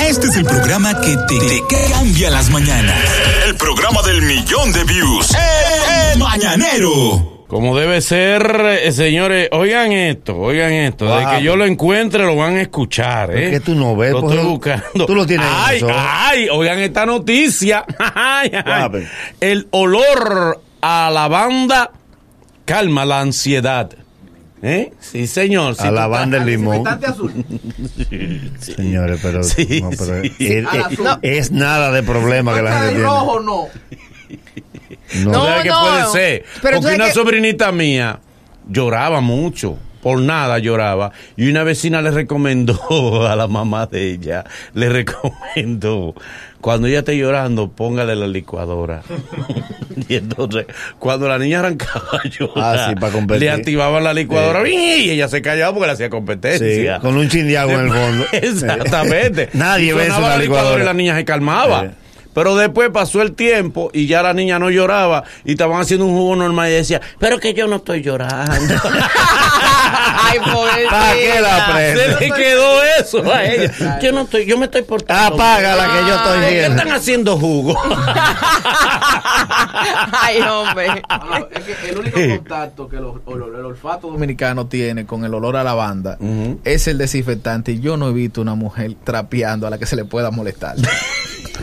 Este 0.00 0.26
es 0.28 0.36
el 0.36 0.44
programa 0.44 1.00
que 1.00 1.16
te, 1.28 1.38
te 1.38 1.60
cambia 1.92 2.30
las 2.30 2.50
mañanas. 2.50 2.96
El 3.46 3.56
programa 3.56 4.00
del 4.02 4.22
millón 4.22 4.72
de 4.72 4.84
views. 4.84 5.28
El, 6.12 6.18
Mañanero. 6.18 7.44
Como 7.48 7.76
debe 7.78 8.00
ser, 8.02 8.42
eh, 8.82 8.92
señores, 8.92 9.48
oigan 9.52 9.90
esto, 9.92 10.36
oigan 10.36 10.70
esto. 10.72 11.16
De 11.16 11.24
que 11.26 11.42
yo 11.42 11.56
lo 11.56 11.64
encuentre, 11.64 12.24
lo 12.24 12.36
van 12.36 12.56
a 12.56 12.60
escuchar, 12.62 13.34
¿eh? 13.34 13.46
Es 13.46 13.50
que 13.52 13.60
tú 13.60 13.74
no 13.74 13.96
ves, 13.96 14.12
Lo 14.12 14.20
pues, 14.20 14.34
estoy 14.34 14.46
tú- 14.46 14.52
buscando. 14.52 15.06
tú 15.06 15.14
lo 15.14 15.26
tienes 15.26 15.46
en 15.46 15.52
Ay, 15.54 15.80
ay, 15.90 16.48
oigan 16.50 16.78
esta 16.80 17.06
noticia. 17.06 17.84
Ay, 18.14 18.50
ay. 18.52 19.08
El 19.40 19.66
olor 19.70 20.60
a 20.82 21.10
lavanda 21.10 21.90
calma 22.66 23.04
la 23.06 23.20
ansiedad. 23.20 23.90
¿Eh? 24.62 24.92
Sí, 25.00 25.26
señor. 25.26 25.76
A 25.78 25.90
la 25.90 26.06
banda 26.08 26.38
del 26.38 26.48
limón. 26.48 26.86
azul. 26.86 27.32
Señores, 28.60 29.20
pero, 29.22 29.42
Sí, 29.44 29.80
no, 29.82 29.90
pero 29.90 30.22
sí. 30.22 30.32
es, 31.22 31.50
nada 31.52 31.92
de 31.92 32.02
problema 32.02 32.54
que 32.54 32.62
la 32.62 32.72
gente 32.72 32.88
tiene. 32.90 33.04
rojo 33.04 33.40
no. 33.40 33.66
No. 35.24 35.32
¿Tú 35.32 35.38
sabes 35.46 35.62
qué 35.62 35.68
no. 35.68 35.80
puede 35.80 36.06
ser? 36.12 36.44
Pero 36.60 36.80
Porque 36.80 36.94
una 36.96 37.06
que- 37.06 37.12
sobrinita 37.12 37.72
mía 37.72 38.20
lloraba 38.68 39.20
mucho. 39.20 39.78
Por 40.08 40.22
nada 40.22 40.58
lloraba. 40.58 41.12
Y 41.36 41.50
una 41.50 41.64
vecina 41.64 42.00
le 42.00 42.10
recomendó 42.10 43.26
a 43.28 43.36
la 43.36 43.46
mamá 43.46 43.84
de 43.84 44.10
ella, 44.10 44.42
le 44.72 44.88
recomendó, 44.88 46.14
cuando 46.62 46.88
ella 46.88 47.00
esté 47.00 47.18
llorando, 47.18 47.68
póngale 47.70 48.16
la 48.16 48.26
licuadora. 48.26 49.02
y 50.08 50.14
entonces, 50.14 50.64
cuando 50.98 51.28
la 51.28 51.38
niña 51.38 51.58
arrancaba 51.58 52.20
a 52.24 52.26
llorar, 52.26 52.78
Ah, 52.78 52.94
sí, 52.98 53.38
le 53.38 53.50
activaban 53.50 54.02
la 54.02 54.14
licuadora 54.14 54.64
Sí. 54.64 55.04
y 55.04 55.10
ella 55.10 55.28
se 55.28 55.42
callaba 55.42 55.74
porque 55.74 55.88
le 55.88 55.92
hacía 55.92 56.06
Sí, 56.06 56.10
competencia. 56.10 57.00
con 57.00 57.14
un 57.14 57.28
chin 57.28 57.46
de 57.46 57.58
agua 57.58 57.74
en 57.74 57.80
el 57.80 57.90
fondo. 57.92 58.24
Exactamente. 58.32 59.50
Nadie 59.52 59.92
ve 59.92 60.08
la 60.08 60.38
licuadora. 60.38 60.82
y 60.82 60.86
la 60.86 60.94
niña 60.94 61.16
se 61.16 61.26
calmaba. 61.26 61.90
Pero 62.38 62.54
después 62.56 62.90
pasó 62.90 63.20
el 63.20 63.32
tiempo 63.34 63.90
y 63.92 64.06
ya 64.06 64.22
la 64.22 64.32
niña 64.32 64.58
no 64.60 64.70
lloraba 64.70 65.24
y 65.44 65.52
estaban 65.52 65.80
haciendo 65.80 66.06
un 66.06 66.12
jugo 66.16 66.36
normal 66.36 66.68
y 66.70 66.74
decía, 66.74 67.00
pero 67.18 67.38
que 67.40 67.52
yo 67.52 67.66
no 67.66 67.76
estoy 67.76 68.00
llorando. 68.02 68.74
Ay, 70.20 70.38
pobrecita. 70.40 70.90
¿Para 70.90 71.12
qué 71.14 71.40
la 71.40 71.66
prende? 71.72 72.04
Se 72.04 72.20
le 72.20 72.30
quedó 72.36 72.82
eso 73.00 73.32
a 73.32 73.44
ella. 73.44 73.98
Yo 74.00 74.12
no 74.12 74.20
estoy, 74.22 74.46
yo 74.46 74.56
me 74.56 74.66
estoy 74.66 74.82
portando. 74.82 75.34
Apágala 75.34 75.84
que 75.86 76.08
yo 76.08 76.14
estoy 76.14 76.38
¿Por 76.38 76.48
qué 76.48 76.54
viendo. 76.54 76.76
están 76.76 76.92
haciendo 76.96 77.36
jugo? 77.38 77.76
Ay, 80.12 80.40
hombre. 80.42 81.02
Es 81.52 81.62
que 81.64 81.90
el 81.90 81.98
único 81.98 82.18
contacto 82.36 82.88
que 82.88 82.96
el, 82.96 83.04
ol- 83.04 83.22
el 83.58 83.64
olfato 83.64 84.10
dominicano 84.10 84.66
tiene 84.66 85.06
con 85.06 85.24
el 85.24 85.34
olor 85.34 85.56
a 85.56 85.64
lavanda 85.64 86.18
es 86.64 86.88
el 86.88 86.98
desinfectante. 86.98 87.72
Y 87.72 87.80
yo 87.80 87.96
no 87.96 88.08
he 88.08 88.12
visto 88.12 88.40
una 88.40 88.54
mujer 88.54 88.94
trapeando 89.04 89.66
a 89.66 89.70
la 89.70 89.78
que 89.78 89.86
se 89.86 89.96
le 89.96 90.04
pueda 90.04 90.30
molestar. 90.30 90.76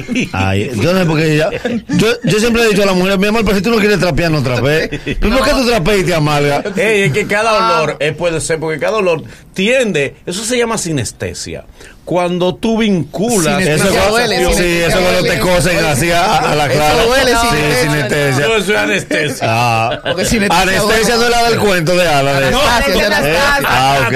Ay, 0.34 0.72
yo 0.82 0.94
no 0.94 1.00
sé 1.00 1.06
por 1.06 1.18
qué 1.20 1.38
ya- 1.38 1.50
yo, 1.90 2.08
yo 2.24 2.40
siempre 2.40 2.64
he 2.64 2.70
dicho 2.70 2.84
a 2.84 2.86
la 2.88 2.94
mujer, 2.94 3.18
mi 3.20 3.28
amor, 3.28 3.44
pero 3.46 3.58
si 3.58 3.64
tú 3.64 3.72
no 3.72 3.78
quieres 3.78 4.00
trapear, 4.00 4.32
no 4.32 4.42
trapees. 4.44 4.90
¿Pero 5.20 5.38
por 5.38 5.46
qué 5.46 5.52
tú 5.52 5.66
trapeas 5.66 6.00
y 6.00 6.04
te 6.04 6.14
amargas? 6.16 6.78
Ey, 6.78 7.02
es 7.04 7.14
que 7.14 7.26
cada 7.28 7.54
olor 7.84 7.98
eh, 8.00 8.12
puede 8.12 8.42
ser, 8.42 8.60
porque 8.60 8.80
cada 8.80 8.98
olor 8.98 9.24
tiende, 9.54 10.16
eso 10.26 10.44
se 10.44 10.58
llama 10.58 10.78
sinestesia. 10.78 11.66
Cuando 12.06 12.54
tú 12.56 12.78
vinculas. 12.78 13.58
Sinestesia 13.58 13.76
Eso 13.76 13.84
Eso 13.86 13.94
cuando, 13.96 14.12
duele, 14.12 14.38
sí, 14.38 14.44
sinestesia 14.46 14.88
eso 14.88 15.00
cuando 15.00 15.24
te 15.24 15.40
cosen 15.40 15.86
así 15.86 16.12
a, 16.12 16.36
a 16.38 16.56
la 16.56 16.66
Eso 16.68 16.76
clara. 16.76 17.04
duele, 17.06 17.32
sí, 17.32 17.48
sinestesia. 17.50 17.92
sinestesia. 17.92 18.48
No, 18.48 18.56
eso 18.56 18.72
es 18.74 18.78
anestesia. 18.80 19.48
Ah, 19.50 20.00
anestesia 20.06 21.16
no 21.18 21.24
es 21.24 21.30
la 21.32 21.50
del 21.50 21.60
cuento 21.60 21.96
de 21.96 22.08
Ala. 22.08 22.40
de- 22.42 22.52
No, 22.52 22.62
Anastasia, 22.62 22.94
no, 22.94 23.02
¿Eh? 23.02 23.38
Anastasia. 23.38 23.68
Ah, 23.68 24.00
ok. 24.08 24.16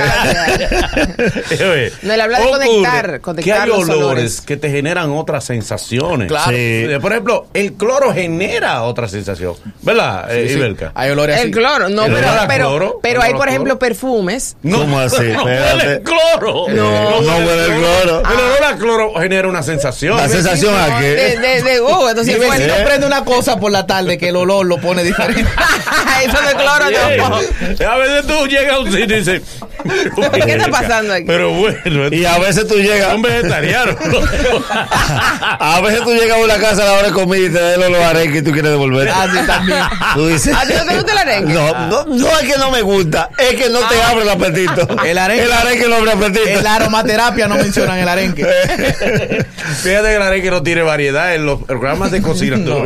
Oye, 1.71 1.91
No, 2.03 2.13
él 2.13 2.21
habla 2.21 2.39
de 2.39 2.45
ocurre 2.45 2.65
conectar, 2.65 3.11
que 3.13 3.19
conectar 3.19 3.61
hay 3.61 3.67
los 3.69 3.79
olores, 3.79 3.97
olores. 4.03 4.41
que 4.41 4.57
te 4.57 4.69
generan 4.69 5.09
otras 5.11 5.43
sensaciones. 5.43 6.27
Claro. 6.27 6.51
Sí. 6.51 6.85
Por 7.01 7.11
ejemplo, 7.11 7.47
el 7.53 7.73
cloro 7.73 8.13
genera 8.13 8.83
otra 8.83 9.07
sensación. 9.07 9.55
¿Verdad, 9.81 10.31
eh, 10.31 10.43
Sí, 10.47 10.53
sí. 10.53 10.59
Ibelka? 10.59 10.91
Hay 10.95 11.09
olores 11.11 11.37
así. 11.37 11.45
El 11.47 11.51
cloro, 11.51 11.89
no, 11.89 12.05
El 12.05 12.13
pero, 12.13 12.27
pero, 12.47 12.67
cloro, 12.69 12.99
pero 13.01 13.21
hay, 13.21 13.33
por 13.33 13.49
ejemplo, 13.49 13.79
perfumes. 13.79 14.55
¿Cómo 14.61 14.99
así? 14.99 15.23
No 15.23 15.43
huele 15.45 16.01
cloro. 16.03 16.65
No, 16.69 17.21
no 17.21 17.37
huele 17.37 17.78
el 17.83 18.38
cloro. 18.77 19.13
El 19.15 19.23
genera 19.23 19.47
una 19.47 19.63
sensación. 19.63 20.17
La 20.17 20.27
sensación 20.29 20.73
a 20.75 20.99
De, 20.99 21.15
que. 21.15 21.39
de, 21.39 21.61
de, 21.63 21.79
oh, 21.81 22.09
entonces 22.09 22.39
vecino 22.39 22.73
¿Eh? 22.75 22.83
prende 22.85 23.05
una 23.07 23.23
cosa 23.23 23.59
por 23.59 23.71
la 23.71 23.85
tarde 23.85 24.17
que 24.17 24.29
el 24.29 24.35
olor 24.35 24.65
lo 24.65 24.77
pone 24.79 25.03
diferente. 25.03 25.45
Eso 26.25 26.37
de 26.41 26.53
cloro, 26.55 26.85
no. 27.17 27.87
A 27.89 27.97
veces 27.97 28.27
tú 28.27 28.47
llegas 28.47 28.75
a 28.75 28.79
un 28.79 28.91
sitio 28.91 29.15
y 29.15 29.19
dices, 29.19 29.41
¿Qué 30.45 30.51
está 30.53 30.67
pasando 30.69 31.13
aquí? 31.13 31.23
Pero 31.25 31.51
bueno, 31.51 32.07
Y 32.11 32.25
a 32.25 32.37
veces 32.39 32.67
tú 32.67 32.75
llegas. 32.75 33.11
son 33.11 33.21
vegetarianos. 33.21 33.95
A 35.61 35.81
veces 35.81 36.01
tú 36.03 36.11
llegas 36.13 36.37
a 36.37 36.41
una 36.43 36.57
casa 36.57 36.83
a 36.83 36.85
la 36.85 36.93
hora 36.93 37.07
de 37.07 37.13
comida 37.13 37.45
y 37.45 37.49
te 37.49 37.59
da 37.59 37.75
el 37.75 37.83
olor 37.83 38.01
a 38.01 38.09
arenque 38.09 38.39
y 38.39 38.41
tú 38.41 38.51
quieres 38.51 38.71
devolver. 38.71 39.09
Ah, 39.09 39.27
sí, 39.31 39.39
también. 39.45 39.79
Tú 40.15 40.27
dices. 40.27 40.55
¿A 40.55 40.65
ti 40.65 40.73
no 40.77 40.85
te 40.85 40.95
gusta 40.95 41.11
el 41.13 41.17
arenque? 41.17 41.53
No, 41.53 41.87
no, 41.87 42.05
no 42.05 42.27
es 42.39 42.51
que 42.51 42.57
no 42.57 42.71
me 42.71 42.81
gusta, 42.81 43.29
es 43.37 43.55
que 43.55 43.69
no 43.69 43.79
te 43.79 44.01
abre 44.03 44.23
el 44.23 44.29
apetito. 44.29 44.87
El 45.05 45.17
arenque- 45.17 45.43
El 45.43 45.51
arenque 45.51 45.87
no 45.87 45.95
abre 45.95 46.11
apetito. 46.11 46.47
En 46.49 46.63
la 46.63 46.75
aromaterapia 46.75 47.47
no 47.47 47.55
mencionan 47.55 47.97
el 47.99 48.07
arenque. 48.07 48.45
Fíjate 49.81 50.07
que 50.07 50.15
el 50.15 50.21
arenque 50.21 50.51
no 50.51 50.63
tiene 50.63 50.81
variedad 50.81 51.35
en 51.35 51.45
los 51.45 51.63
programas 51.63 52.11
de 52.11 52.21
cocina. 52.21 52.57
no. 52.57 52.83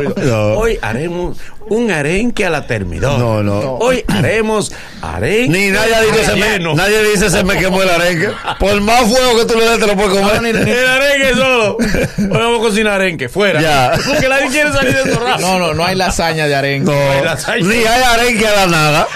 Hoy 0.54 0.78
haremos 0.82 1.38
un 1.68 1.90
arenque 1.90 2.44
a 2.44 2.50
la 2.50 2.66
termidor. 2.66 3.18
No, 3.18 3.42
no. 3.42 3.76
Hoy 3.76 4.04
haremos 4.08 4.72
arenque. 5.00 5.48
Ni 5.48 5.70
nadie 5.70 5.94
dice, 6.12 6.24
se 6.26 6.36
me, 6.36 6.58
nadie 6.74 7.02
dice 7.10 7.30
se 7.30 7.42
me 7.44 7.56
quemó 7.58 7.82
el 7.82 7.88
arenque. 7.88 8.28
Por 8.58 8.80
más 8.80 9.02
fuego 9.02 9.38
que 9.38 9.44
tú 9.46 9.58
le 9.58 9.68
des, 9.68 9.80
te 9.80 9.86
lo 9.86 9.94
puedes 9.96 10.12
comer. 10.12 10.54
El 10.54 10.86
arenque 10.88 11.34
solo. 11.34 11.76
Hoy 11.78 12.28
vamos 12.28 12.58
a 12.60 12.62
cocinar 12.62 12.92
arenque, 12.94 13.28
fuera. 13.28 13.60
Ya. 13.60 13.92
Porque 14.06 14.28
nadie 14.28 14.48
quiere 14.48 14.72
salir 14.72 14.94
de 14.94 15.14
raza. 15.14 15.38
No, 15.40 15.58
no, 15.58 15.74
no 15.74 15.84
hay 15.84 15.96
lasaña 15.96 16.46
de 16.46 16.54
arenque. 16.54 16.90
No, 16.90 17.24
lasaña. 17.24 17.66
ni 17.66 17.76
hay 17.76 18.02
arenque 18.02 18.46
a 18.46 18.54
la 18.56 18.66
nada. 18.66 19.08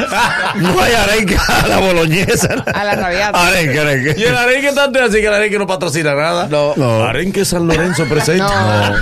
No 0.56 0.80
hay 0.80 0.94
arenque 0.94 1.36
a 1.36 1.68
la 1.68 1.78
boloñesa. 1.78 2.64
A 2.72 2.84
la 2.84 2.94
rabiata. 2.94 3.46
Arenque, 3.46 3.74
Y 3.74 3.78
arenque. 3.78 4.10
el 4.26 4.36
arenque 4.36 4.72
tanto 4.72 4.98
es 5.00 5.10
así 5.10 5.20
que 5.20 5.26
el 5.26 5.34
arenque 5.34 5.58
no 5.58 5.66
patrocina 5.66 6.14
nada. 6.14 6.47
No. 6.50 6.72
No. 6.76 7.04
Arenque 7.04 7.44
San 7.44 7.66
Lorenzo 7.66 8.04
presente. 8.06 8.42
No. 8.42 8.92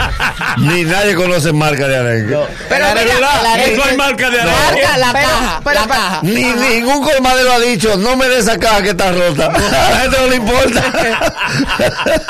Ni 0.59 0.85
nadie 0.85 1.15
conoce 1.15 1.53
marca 1.53 1.87
de 1.89 1.97
arenque. 1.97 2.37
Pero 2.69 2.87
De 2.87 2.95
mira, 3.05 3.21
la 3.21 3.55
arenque- 3.55 3.77
no 3.77 3.85
hay 3.85 3.97
marca 3.97 4.31
de 4.31 4.41
arenque. 4.41 4.61
Marca, 4.83 4.99
la 4.99 5.13
Pero- 5.13 5.29
caja, 5.29 5.61
pero- 5.65 5.81
la 5.81 5.87
caja. 5.87 6.21
Ni 6.23 6.45
ningún 6.45 7.03
colmadero 7.05 7.53
ha 7.53 7.59
dicho, 7.61 7.97
no 7.97 8.17
me 8.17 8.29
des 8.29 8.39
esa 8.41 8.59
caja 8.59 8.83
que 8.83 8.91
está 8.91 9.13
rota. 9.13 9.47
A 9.57 9.91
la 9.91 9.97
gente 10.01 10.17
no 10.21 10.27
le 10.29 10.37
importa. 10.37 10.83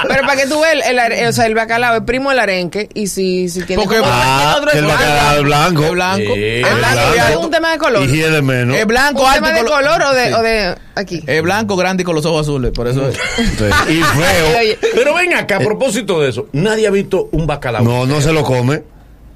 Pero 0.09 0.21
para 0.23 0.37
que 0.37 0.47
tú 0.47 0.61
veas, 0.61 0.75
el, 0.75 0.83
el 0.83 0.99
are- 0.99 1.29
o 1.29 1.33
sea, 1.33 1.47
el 1.47 1.55
bacalao 1.55 1.97
es 1.97 2.03
primo 2.03 2.31
del 2.31 2.39
arenque 2.41 2.89
y 2.95 3.07
si, 3.09 3.49
si 3.49 3.63
tiene 3.63 3.83
Porque- 3.83 3.99
como- 4.01 4.11
Ah, 4.13 4.55
otro 4.59 4.71
que 4.71 4.77
es 4.79 4.83
el 4.83 4.85
blanco. 4.87 5.03
bacalao 5.03 5.37
es 5.37 5.43
blanco. 5.45 5.85
Es 5.85 5.91
blanco. 5.93 6.35
Sí. 6.35 6.43
Es 6.45 6.67
Es 6.67 6.75
blanco, 6.77 7.13
blanco. 7.13 7.31
¿Es 7.31 7.37
un 7.37 7.51
tema 7.51 7.71
de 7.73 7.79
color? 7.79 8.05
Y 8.05 8.09
hiede 8.13 8.43
menos. 8.43 8.77
Es 8.77 8.87
blanco, 8.87 9.23
¿Un 9.23 9.29
alto 9.29 9.45
tema 9.45 9.59
de 9.59 9.65
color 9.65 10.03
o 10.03 10.13
de, 10.15 10.27
Sí. 10.29 10.33
o 10.33 10.43
de 10.43 10.75
aquí? 10.95 11.25
Es 11.27 11.43
blanco, 11.43 11.77
grande 11.77 12.03
y 12.03 12.05
con 12.05 12.15
los 12.15 12.25
ojos 12.27 12.43
azules. 12.47 12.73
Por 12.73 12.89
eso 12.89 13.09
es. 13.09 13.17
Sí. 13.37 13.65
Y 13.93 14.03
feo. 14.03 14.77
Pero 15.07 15.17
ven 15.17 15.35
acá, 15.35 15.57
a 15.57 15.61
propósito 15.61 16.21
de 16.21 16.31
eso, 16.31 16.47
nadie 16.53 16.87
ha 16.87 16.91
visto 16.91 17.29
un 17.33 17.47
bacalao. 17.47 17.83
No, 17.83 18.07
no 18.07 18.21
se 18.21 18.33
lo 18.33 18.43
come. 18.43 18.83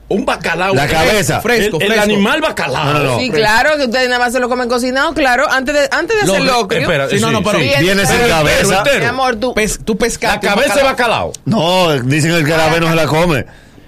Un 0.08 0.24
bacalao. 0.24 0.74
La 0.74 0.88
cabeza. 0.88 1.40
Fresco, 1.40 1.76
el, 1.76 1.82
el 1.84 1.88
fresco. 1.92 2.02
animal 2.02 2.40
bacalao. 2.40 2.84
No, 2.86 2.92
no, 2.94 3.04
no. 3.04 3.18
sí, 3.20 3.30
claro, 3.30 3.76
que 3.76 3.84
ustedes 3.84 4.08
nada 4.08 4.18
más 4.18 4.32
se 4.32 4.40
lo 4.40 4.48
comen 4.48 4.68
cocinado, 4.68 5.14
claro, 5.14 5.48
antes 5.48 5.72
de, 5.72 5.88
antes 5.92 6.16
de 6.16 6.22
hacer 6.32 6.42
locrio. 6.44 6.80
espera, 6.82 7.08
Sí, 7.08 7.20
no, 7.20 7.30
no, 7.30 7.44
pero 7.44 7.58
Viene 7.60 8.04
sin 8.04 8.18
cabeza. 8.28 8.78
entero. 8.78 8.98
Mi 8.98 9.04
amor, 9.04 9.36
tú. 9.36 9.54
Pes- 9.54 9.78
tú 9.84 9.92
La 9.92 9.98
pescaste. 10.00 10.48
un 10.48 10.54
cabeza 10.54 10.74
de 10.74 10.82
bacalao. 10.82 11.32
No, 11.44 11.92
dicen 12.02 12.32
que 12.32 12.38
el 12.38 12.48
carabé 12.48 12.80
no 12.80 12.88
se 12.88 12.96
la 12.96 13.06
come. 13.06 13.46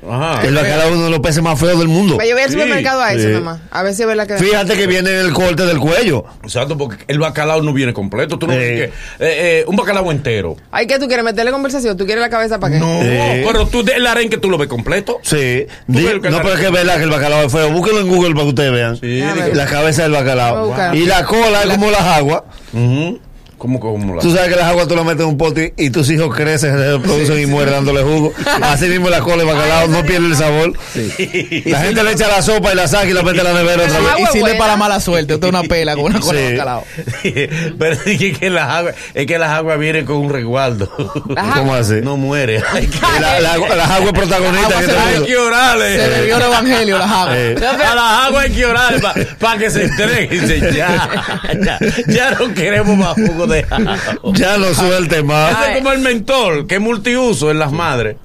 Ajá. 0.08 0.42
El 0.46 0.54
bacalao 0.54 0.88
es 0.88 0.94
uno 0.96 1.04
de 1.04 1.10
los 1.10 1.20
peces 1.20 1.42
más 1.42 1.58
feos 1.60 1.78
del 1.78 1.88
mundo. 1.88 2.18
Yo 2.24 2.34
voy 2.34 2.42
al 2.42 2.48
Sí, 2.48 2.54
supermercado 2.54 3.00
a 3.02 3.12
eso, 3.12 3.28
sí. 3.28 3.34
mamá. 3.34 3.60
A 3.70 3.82
ver 3.82 3.94
si 3.94 4.02
es 4.02 4.08
verdad 4.08 4.26
que. 4.26 4.36
Fíjate 4.36 4.74
que 4.76 4.86
viene 4.86 5.10
en 5.10 5.26
el 5.26 5.32
corte 5.32 5.64
del 5.64 5.78
cuello. 5.78 6.24
Exacto, 6.42 6.76
porque 6.76 7.04
el 7.06 7.18
bacalao 7.20 7.62
no 7.62 7.72
viene 7.72 7.92
completo. 7.92 8.38
Tú 8.38 8.46
no 8.48 8.52
Sí. 8.54 8.58
que, 8.58 8.84
eh, 8.84 8.90
eh, 9.20 9.64
un 9.68 9.76
bacalao 9.76 10.10
entero. 10.10 10.56
Ay, 10.70 10.86
¿qué 10.86 10.98
tú 10.98 11.06
quieres 11.06 11.24
meterle 11.24 11.52
conversación? 11.52 11.96
¿Tú 11.96 12.04
quieres 12.04 12.20
la 12.22 12.30
cabeza 12.30 12.58
para 12.58 12.74
qué? 12.74 12.80
No, 12.80 13.00
Sí. 13.00 13.42
pero 13.46 13.66
tú 13.68 13.84
el 13.94 14.06
arenque 14.06 14.38
tú 14.38 14.50
lo 14.50 14.58
ves 14.58 14.68
completo. 14.68 15.20
Sí. 15.22 15.36
Di- 15.36 15.66
ves 15.86 16.06
el 16.06 16.16
no, 16.16 16.20
bacalao? 16.22 16.42
pero 16.42 16.54
es 16.54 16.60
que 16.60 16.66
es 16.66 16.72
verdad 16.72 16.96
que 16.96 17.02
el 17.04 17.10
bacalao 17.10 17.42
es 17.46 17.52
feo. 17.52 17.70
Búsquenlo 17.70 18.00
en 18.00 18.08
Google 18.08 18.30
para 18.32 18.42
que 18.42 18.48
ustedes 18.48 18.72
vean. 18.72 18.96
Sí. 18.96 19.22
La 19.54 19.66
cabeza 19.66 20.02
del 20.02 20.10
Voy 20.12 20.20
a 20.20 20.22
bacalao. 20.24 20.66
buscar. 20.66 20.96
Y 20.96 21.06
la 21.06 21.24
cola 21.24 21.62
es 21.62 21.68
como 21.68 21.90
las 21.90 22.00
aguas. 22.02 22.42
Ujú. 22.72 23.20
¿Cómo, 23.62 23.78
cómo 23.78 24.16
la? 24.16 24.22
Tú 24.22 24.32
sabes 24.34 24.48
que 24.48 24.56
las 24.56 24.64
aguas 24.66 24.88
tú 24.88 24.96
las 24.96 25.04
metes 25.04 25.20
en 25.20 25.28
un 25.28 25.38
pote 25.38 25.72
y 25.76 25.90
tus 25.90 26.10
hijos 26.10 26.34
crecen, 26.34 26.76
se 26.76 26.92
reproducen 26.96 27.40
y 27.40 27.46
mueren 27.46 27.74
dándole 27.74 28.02
jugo. 28.02 28.32
Así 28.60 28.86
mismo 28.86 29.08
la 29.08 29.20
cola 29.20 29.44
de 29.44 29.52
bacalao 29.52 29.86
no 29.86 30.02
pierde 30.02 30.26
el 30.26 30.34
sabor. 30.36 30.72
La 31.66 31.78
gente 31.82 32.02
le 32.02 32.10
echa 32.10 32.26
la 32.26 32.42
sopa 32.42 32.72
y 32.72 32.74
la 32.74 32.88
saca 32.88 33.06
y 33.06 33.12
la 33.12 33.22
mete 33.22 33.38
en 33.38 33.44
la 33.44 33.52
nevera 33.52 33.84
otra 33.84 33.98
vez. 34.00 34.08
Y 34.18 34.26
sirve 34.26 34.40
buena. 34.40 34.58
para 34.58 34.72
la 34.72 34.76
mala 34.76 34.98
suerte. 34.98 35.34
Usted 35.34 35.46
una 35.46 35.62
pela 35.62 35.94
con 35.94 36.06
una 36.06 36.18
cola 36.18 36.40
de 36.40 36.50
bacalao. 36.52 36.84
pero 37.78 37.92
es 37.92 38.18
que, 38.18 38.32
que 38.32 38.50
las 38.50 38.68
aguas, 38.68 38.94
es 39.14 39.26
que 39.26 39.38
las 39.38 39.50
aguas 39.50 39.78
vienen 39.78 40.04
con 40.06 40.16
un 40.16 40.30
resguardo. 40.32 40.88
¿Cómo 41.54 41.72
así? 41.74 42.00
No 42.02 42.16
muere. 42.16 42.60
Hay 42.72 42.88
que, 42.88 42.98
Y 42.98 43.20
la- 43.20 43.38
la- 43.38 43.76
las 43.76 43.90
aguas 43.90 44.12
protagonistas 44.12 44.84
se 44.86 44.90
hay 44.90 45.22
que 45.24 45.36
orarle. 45.36 45.96
Se 46.00 46.08
bebió 46.08 46.36
el 46.38 46.42
evangelio, 46.42 46.98
las 46.98 47.10
aguas. 47.10 47.36
Eh, 47.38 47.56
A 47.62 47.94
las 47.94 48.26
aguas 48.26 48.44
hay 48.46 48.50
que 48.50 48.66
orar 48.66 48.94
para 49.38 49.58
que 49.58 49.70
se 49.70 49.84
entreguen. 49.84 50.30
Dice, 50.40 50.72
Ya, 50.74 51.08
ya, 51.62 51.78
ya 52.08 52.30
no 52.32 52.52
queremos 52.54 52.96
más 52.96 53.14
jugo 53.14 53.46
dejado. 53.52 54.10
Ya 54.34 54.56
no 54.58 54.72
suelte 54.74 55.16
Ese 55.16 55.24
más. 55.24 55.68
es 55.68 55.76
como 55.78 55.92
el 55.92 56.00
mentol, 56.00 56.66
que 56.66 56.74
es 56.76 56.80
multiuso 56.80 57.50
en 57.50 57.58
las 57.58 57.72
madres. 57.72 58.16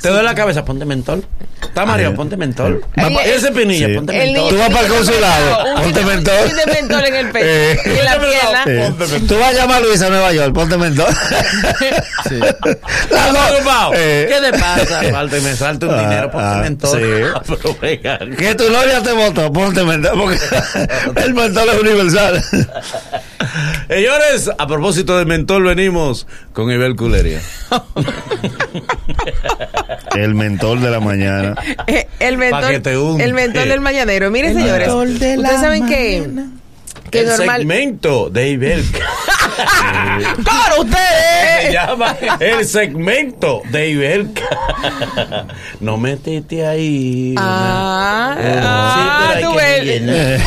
Te 0.00 0.10
doy 0.10 0.22
la 0.22 0.32
cabeza, 0.32 0.64
ponte 0.64 0.84
mentol. 0.84 1.24
Está 1.60 1.84
mareado, 1.84 2.14
ponte 2.14 2.36
mentol. 2.36 2.84
Ese 3.24 3.50
pinilla, 3.50 3.88
Sí. 3.88 3.94
ponte 3.94 4.12
mentol. 4.16 4.48
Tú 4.48 4.56
vas 4.56 4.70
para 4.70 4.86
el 4.86 4.92
consulado, 4.92 5.64
ponte 5.82 6.04
mentol. 6.04 6.56
De 6.56 6.72
mentol 6.72 7.04
en 7.04 7.14
el 7.16 7.28
pecho. 7.32 7.46
Eh. 7.48 7.78
y 7.84 7.98
en 7.98 8.04
la 8.04 8.20
pierna. 8.20 8.64
Eh, 8.68 9.20
Tú 9.26 9.36
vas 9.40 9.48
a 9.48 9.52
llamar 9.54 9.78
a 9.78 9.80
Luisa 9.80 10.06
a 10.06 10.10
Nueva 10.10 10.32
York, 10.32 10.54
ponte 10.54 10.76
mentol. 10.78 11.08
Sí. 12.28 12.38
La. 13.10 13.90
Eh, 13.94 14.28
¿Qué 14.28 14.50
te 14.50 14.58
pasa? 14.58 15.02
Falta 15.10 15.38
y 15.38 15.40
me 15.40 15.56
salta 15.56 15.86
un 15.86 15.94
Ah, 15.94 16.00
dinero, 16.02 16.30
ponte 16.30 16.46
ah, 16.46 16.60
mentol. 16.62 16.90
sí. 16.90 17.54
Pero 17.62 17.76
venga. 17.80 18.18
Que 18.36 18.54
tu 18.54 18.70
novia 18.70 19.02
te 19.02 19.12
votó, 19.12 19.52
ponte 19.52 19.82
mentol. 19.82 20.12
Porque 20.18 20.38
el 21.24 21.34
mentol 21.34 21.68
es 21.70 21.80
universal. 21.80 22.44
Señores, 23.88 24.50
a 24.58 24.66
propósito 24.66 25.16
de 25.18 25.24
mentol, 25.24 25.64
venimos 25.64 26.26
con 26.52 26.70
Ibel 26.70 26.96
Culeria. 26.96 27.40
El 30.16 30.34
mentol 30.34 30.80
de 30.80 30.90
la 30.90 31.00
mañana. 31.00 31.54
Eh, 31.86 32.08
el 32.18 32.38
mentol, 32.38 32.64
el 33.20 33.34
mentol 33.34 33.68
del 33.68 33.80
mañanero. 33.80 34.30
Miren, 34.30 34.54
señores, 34.54 34.88
ustedes 34.88 35.60
saben 35.60 35.86
que, 35.86 36.28
que 37.10 37.20
el 37.20 37.26
normal. 37.28 37.56
segmento 37.60 38.30
de 38.30 38.48
Ibel. 38.50 38.84
¡Claro, 40.44 40.74
Se 40.76 40.80
ustedes! 40.82 41.72
llama 41.72 42.16
el 42.40 42.64
segmento 42.64 43.62
de 43.70 43.90
Ibelca. 43.90 44.44
No 45.80 45.96
metiste 45.96 46.66
ahí. 46.66 47.34
Ah, 47.36 48.36
una- 48.38 48.60
ah, 48.62 49.30
pero 49.34 49.52
tú 49.52 49.58
hay 49.58 49.84
que 49.84 50.00
ves. 50.00 50.42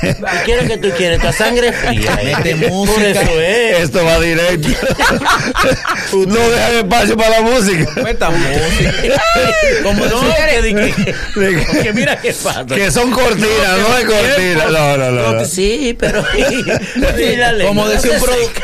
¿Qué 0.00 0.54
es 0.54 0.62
lo 0.62 0.68
que 0.68 0.78
tú 0.78 0.90
quieres? 0.96 1.18
Esta 1.18 1.32
sangre 1.32 1.72
fría. 1.72 2.18
¿eh? 2.22 2.34
Mete 2.36 2.56
Por 2.68 2.70
música. 2.70 3.08
eso 3.22 3.40
es. 3.40 3.80
Esto 3.80 4.04
va 4.04 4.18
directo. 4.20 4.68
no 6.12 6.48
dejan 6.50 6.74
espacio 6.76 7.16
para 7.16 7.30
la 7.30 7.40
música. 7.42 7.90
Meta 8.02 8.30
música. 8.30 8.92
Como 9.82 10.04
no, 10.06 10.20
que, 10.20 10.74
que, 10.74 11.14
Que- 11.34 11.82
que 11.82 11.92
mira 11.92 12.20
qué 12.20 12.32
pasa. 12.32 12.64
Que 12.66 12.90
son 12.90 13.10
cortinas, 13.10 13.78
no 13.88 13.96
es 13.98 14.04
cortina. 14.04 14.64
No, 14.70 14.96
no, 14.96 15.10
no. 15.10 15.32
no. 15.34 15.44
Sí, 15.44 15.96
pero. 15.98 16.24
Como 17.66 17.88
decía 17.88 18.12
un 18.12 18.20
se 18.20 18.24
producto. 18.24 18.60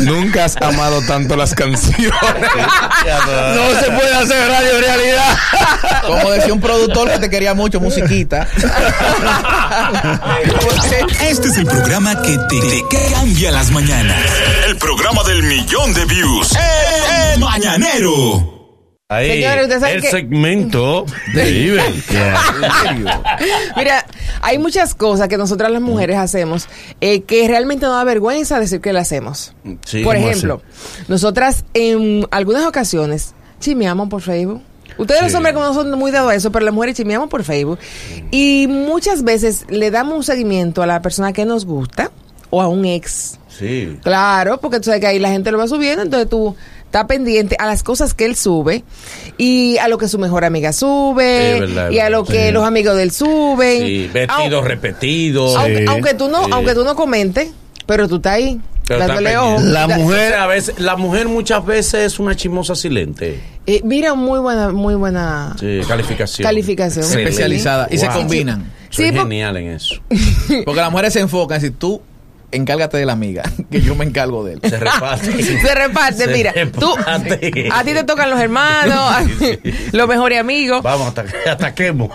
Nunca 0.00 0.44
has 0.44 0.56
amado 0.56 1.00
tanto 1.06 1.36
las 1.36 1.54
canciones. 1.54 2.12
No 3.54 3.80
se 3.80 3.90
puede 3.90 4.14
hacer 4.14 4.48
radio 4.48 4.80
realidad. 4.80 5.36
Como 6.06 6.30
decía 6.30 6.52
un 6.52 6.60
productor 6.60 7.10
que 7.10 7.18
te 7.18 7.30
quería 7.30 7.54
mucho, 7.54 7.80
musiquita. 7.80 8.46
Este 11.20 11.48
es 11.48 11.56
el 11.58 11.66
programa 11.66 12.20
que 12.22 12.36
te, 12.48 12.60
te 12.60 13.12
cambia 13.12 13.50
las 13.50 13.70
mañanas. 13.70 14.16
El 14.68 14.76
programa 14.76 15.22
del 15.24 15.42
millón 15.42 15.92
de 15.94 16.04
views. 16.04 16.52
El, 16.52 17.34
el 17.34 17.40
Mañanero. 17.40 18.56
Ahí, 19.10 19.40
Señores, 19.42 19.62
ustedes 19.64 19.80
saben 19.80 19.96
el 19.96 20.02
que- 20.02 20.10
segmento 20.10 21.06
de 21.34 21.50
Ibel. 21.50 22.04
Mira, 23.76 24.06
hay 24.42 24.58
muchas 24.58 24.94
cosas 24.94 25.28
que 25.28 25.38
nosotras 25.38 25.70
las 25.70 25.80
mujeres 25.80 26.16
hacemos 26.18 26.68
eh, 27.00 27.22
que 27.22 27.48
realmente 27.48 27.86
no 27.86 27.92
da 27.96 28.04
vergüenza 28.04 28.60
decir 28.60 28.80
que 28.80 28.92
las 28.92 29.06
hacemos. 29.08 29.54
Sí, 29.86 30.02
por 30.04 30.14
¿cómo 30.14 30.28
ejemplo, 30.28 30.62
nosotras 31.08 31.64
en 31.74 32.26
algunas 32.30 32.66
ocasiones 32.66 33.34
chimeamos 33.60 34.08
por 34.10 34.20
Facebook. 34.22 34.62
Ustedes 34.98 35.22
los 35.22 35.34
hombres 35.34 35.54
como 35.54 35.66
no 35.66 35.74
son 35.74 35.90
muy 35.98 36.10
dados 36.10 36.30
a 36.32 36.34
eso, 36.34 36.50
pero 36.52 36.64
las 36.64 36.74
mujeres 36.74 36.96
chimeamos 36.96 37.28
por 37.30 37.44
Facebook. 37.44 37.78
Y 38.30 38.66
muchas 38.68 39.22
veces 39.24 39.64
le 39.68 39.90
damos 39.90 40.16
un 40.16 40.24
seguimiento 40.24 40.82
a 40.82 40.86
la 40.86 41.00
persona 41.02 41.32
que 41.32 41.44
nos 41.44 41.64
gusta 41.64 42.10
o 42.50 42.60
a 42.60 42.68
un 42.68 42.84
ex. 42.84 43.38
Sí. 43.48 43.96
Claro, 44.02 44.58
porque 44.60 44.78
tú 44.78 44.84
sabes 44.84 45.00
que 45.00 45.06
ahí 45.06 45.18
la 45.18 45.30
gente 45.30 45.50
lo 45.50 45.58
va 45.58 45.66
subiendo, 45.68 46.02
entonces 46.02 46.28
tú 46.28 46.54
estás 46.84 47.04
pendiente 47.06 47.56
a 47.58 47.66
las 47.66 47.82
cosas 47.82 48.14
que 48.14 48.24
él 48.24 48.34
sube 48.36 48.82
y 49.36 49.76
a 49.78 49.88
lo 49.88 49.98
que 49.98 50.08
su 50.08 50.18
mejor 50.18 50.44
amiga 50.44 50.72
sube 50.72 51.60
verdad, 51.60 51.90
y 51.90 51.98
a 51.98 52.08
lo 52.08 52.24
que 52.24 52.46
Sí. 52.46 52.52
los 52.52 52.64
amigos 52.64 52.96
de 52.96 53.02
él 53.02 53.10
suben. 53.10 53.86
Sí, 53.86 54.10
vestidos 54.12 54.64
repetidos. 54.64 55.56
aunque, 55.56 55.84
aunque 55.88 56.14
tú 56.14 56.28
no, 56.28 56.46
aunque 56.52 56.74
tú 56.74 56.84
no 56.84 56.94
comentes, 56.96 57.50
pero 57.86 58.08
tú 58.08 58.16
estás 58.16 58.34
ahí 58.34 58.60
dándole 58.96 59.30
pendiente. 59.30 59.36
ojo. 59.38 59.60
La 59.60 59.88
mujer. 59.88 60.34
a 60.34 60.46
veces, 60.46 60.78
la 60.78 60.96
mujer 60.96 61.28
muchas 61.28 61.64
veces 61.66 62.12
es 62.12 62.18
una 62.18 62.34
chimosa 62.36 62.74
silente. 62.74 63.40
Eh, 63.66 63.80
mira, 63.84 64.14
muy 64.14 64.38
buena, 64.40 64.70
muy 64.70 64.94
buena. 64.94 65.54
Sí, 65.60 65.80
calificación. 65.86 66.46
Calificación. 66.46 67.04
Especializada. 67.04 67.88
Y 67.90 67.98
se 67.98 68.08
combinan. 68.08 68.72
Soy 68.90 69.08
Sí, 69.08 69.12
genial 69.14 69.56
en 69.58 69.72
eso. 69.72 69.96
Porque 70.64 70.80
las 70.80 70.90
mujeres 70.90 71.12
se 71.12 71.20
enfocan. 71.20 71.60
Si 71.60 71.70
tú 71.70 72.00
encárgate 72.52 72.96
de 72.96 73.06
la 73.06 73.12
amiga, 73.12 73.42
que 73.70 73.80
yo 73.80 73.94
me 73.94 74.04
encargo 74.04 74.44
de 74.44 74.54
él. 74.54 74.60
Se 74.62 74.78
reparte. 74.78 75.42
Se 75.62 75.74
reparte, 75.74 76.24
Se 76.24 76.28
mira, 76.28 76.52
tú, 76.78 76.94
reparte. 76.96 77.68
a 77.72 77.84
ti 77.84 77.92
te 77.92 78.04
tocan 78.04 78.30
los 78.30 78.40
hermanos, 78.40 79.14
los 79.92 80.08
mejores 80.08 80.38
amigos. 80.40 80.82
Vamos, 80.82 81.08
hasta, 81.08 81.24
ataquemos. 81.50 82.10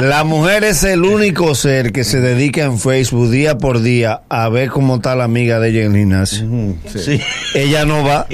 La 0.00 0.24
mujer 0.24 0.64
es 0.64 0.82
el 0.84 1.04
único 1.04 1.54
ser 1.54 1.92
que 1.92 2.04
se 2.04 2.20
dedica 2.20 2.62
en 2.62 2.78
Facebook 2.78 3.30
día 3.30 3.56
por 3.58 3.80
día 3.82 4.22
a 4.28 4.48
ver 4.48 4.68
cómo 4.70 4.96
está 4.96 5.14
la 5.14 5.24
amiga 5.24 5.58
de 5.60 5.70
ella 5.70 5.82
en 5.84 5.92
el 5.92 5.98
gimnasio. 5.98 6.46
sí. 6.94 7.20
Ella 7.54 7.84
no 7.84 8.04
va. 8.04 8.26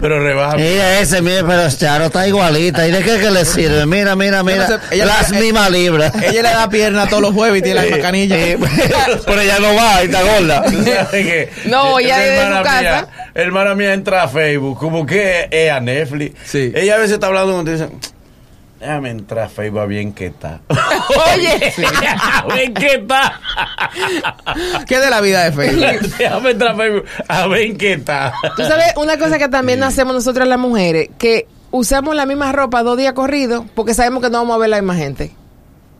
Pero 0.00 0.20
rebaja. 0.20 0.56
Ella 0.58 1.00
ese, 1.00 1.22
mire, 1.22 1.44
pero 1.44 1.68
Charo 1.70 2.06
está 2.06 2.26
igualita. 2.26 2.86
¿Y 2.86 2.90
de 2.90 3.02
qué 3.02 3.18
que 3.18 3.30
le 3.30 3.44
sirve? 3.44 3.86
Mira, 3.86 4.16
mira, 4.16 4.42
mira. 4.42 4.68
No 4.68 4.78
ella- 4.90 5.06
las 5.06 5.30
ella- 5.30 5.40
mismas 5.40 5.70
libras. 5.70 6.12
Ella 6.16 6.42
le 6.42 6.48
da 6.50 6.68
pierna 6.68 7.06
todos 7.06 7.22
los 7.22 7.32
jueves 7.34 7.60
y 7.60 7.62
tiene 7.62 7.82
la 7.88 7.96
macanilla. 7.96 8.36
Eh, 8.38 8.58
pero 9.26 9.42
ella 9.44 9.58
no 9.60 9.74
va 9.74 10.02
y 10.02 10.06
está 10.06 10.22
gorda. 10.22 10.62
Que- 11.10 11.50
No, 11.66 11.98
ella 11.98 12.18
desde 12.18 12.36
hermana 12.38 12.58
su 12.58 12.64
casa. 12.64 12.80
mía- 12.80 13.08
hermana 13.34 13.74
mía 13.74 13.92
entra 13.94 14.22
a 14.24 14.28
Facebook, 14.28 14.78
como 14.78 15.06
que 15.06 15.48
es 15.50 15.70
a 15.70 15.80
Netflix. 15.80 16.36
Sí. 16.44 16.72
Ella 16.74 16.94
a 16.96 16.98
veces 16.98 17.12
está 17.14 17.26
hablando 17.28 17.52
con 17.54 17.64
dice, 17.64 17.88
déjame 18.80 19.10
entrar 19.10 19.44
a 19.44 19.48
Facebook 19.48 19.80
a 19.80 19.86
bien 19.86 20.12
que 20.12 20.26
está. 20.26 20.60
Oye, 21.34 21.72
a 22.20 22.46
ver 22.54 22.72
qué 22.74 22.86
está. 22.94 23.40
¿Qué 24.86 24.98
de 24.98 25.10
la 25.10 25.20
vida 25.20 25.44
de 25.44 25.52
Facebook? 25.52 26.14
déjame 26.18 26.50
entrar 26.50 26.72
a 26.72 26.76
Facebook 26.76 27.04
a 27.28 27.46
ver 27.46 27.76
qué 27.76 27.92
está. 27.94 28.32
Tú 28.56 28.62
sabes, 28.64 28.92
una 28.96 29.18
cosa 29.18 29.38
que 29.38 29.48
también 29.48 29.82
hacemos 29.82 30.14
nosotras 30.14 30.46
las 30.48 30.58
mujeres, 30.58 31.08
que 31.18 31.46
usamos 31.70 32.14
la 32.14 32.26
misma 32.26 32.52
ropa 32.52 32.82
dos 32.82 32.96
días 32.98 33.14
corridos 33.14 33.64
porque 33.74 33.94
sabemos 33.94 34.22
que 34.22 34.30
no 34.30 34.38
vamos 34.38 34.54
a 34.56 34.58
ver 34.58 34.68
la 34.70 34.76
misma 34.80 34.96
gente. 34.96 35.32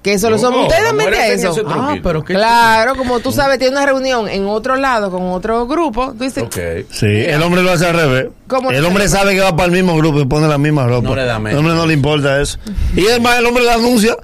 Que 0.05 0.13
eso 0.13 0.29
lo 0.29 0.37
No, 0.37 0.43
somos. 0.43 0.67
¿Ustedes 0.67 0.93
hacen 0.93 1.41
eso? 1.41 1.63
Ah, 1.67 1.87
truquito. 1.87 2.03
pero 2.03 2.23
qué 2.23 2.35
Claro, 2.35 2.95
como 2.95 3.21
tú 3.21 3.33
sabes, 3.33 3.59
tiene 3.59 3.75
una 3.75 3.87
reunión 3.87 4.29
en 4.29 4.45
otro 4.45 4.77
lado 4.77 5.11
con 5.11 5.33
otro 5.33 5.67
grupo. 5.67 6.13
Tú 6.13 6.25
dices, 6.25 6.43
Ok. 6.45 6.59
Sí, 6.91 7.07
el 7.07 7.41
hombre 7.43 7.63
lo 7.63 7.73
hace 7.73 7.87
al 7.87 7.97
revés. 7.97 8.27
¿Cómo 8.47 8.71
El 8.71 8.85
hombre 8.85 9.09
sabe 9.09 9.35
que 9.35 9.41
va 9.41 9.57
para 9.57 9.65
el 9.65 9.73
mismo 9.73 9.97
grupo 9.97 10.21
y 10.21 10.27
pone 10.27 10.47
la 10.47 10.59
misma 10.59 10.87
ropa. 10.87 11.09
No 11.09 11.17
le 11.17 11.25
da 11.25 11.37
El 11.39 11.57
hombre 11.57 11.75
no 11.75 11.87
le 11.87 11.95
importa 11.95 12.39
eso. 12.39 12.59
Y 12.95 13.07
además 13.07 13.39
el 13.39 13.47
hombre 13.47 13.65
le 13.65 13.73
anuncia. 13.73 14.15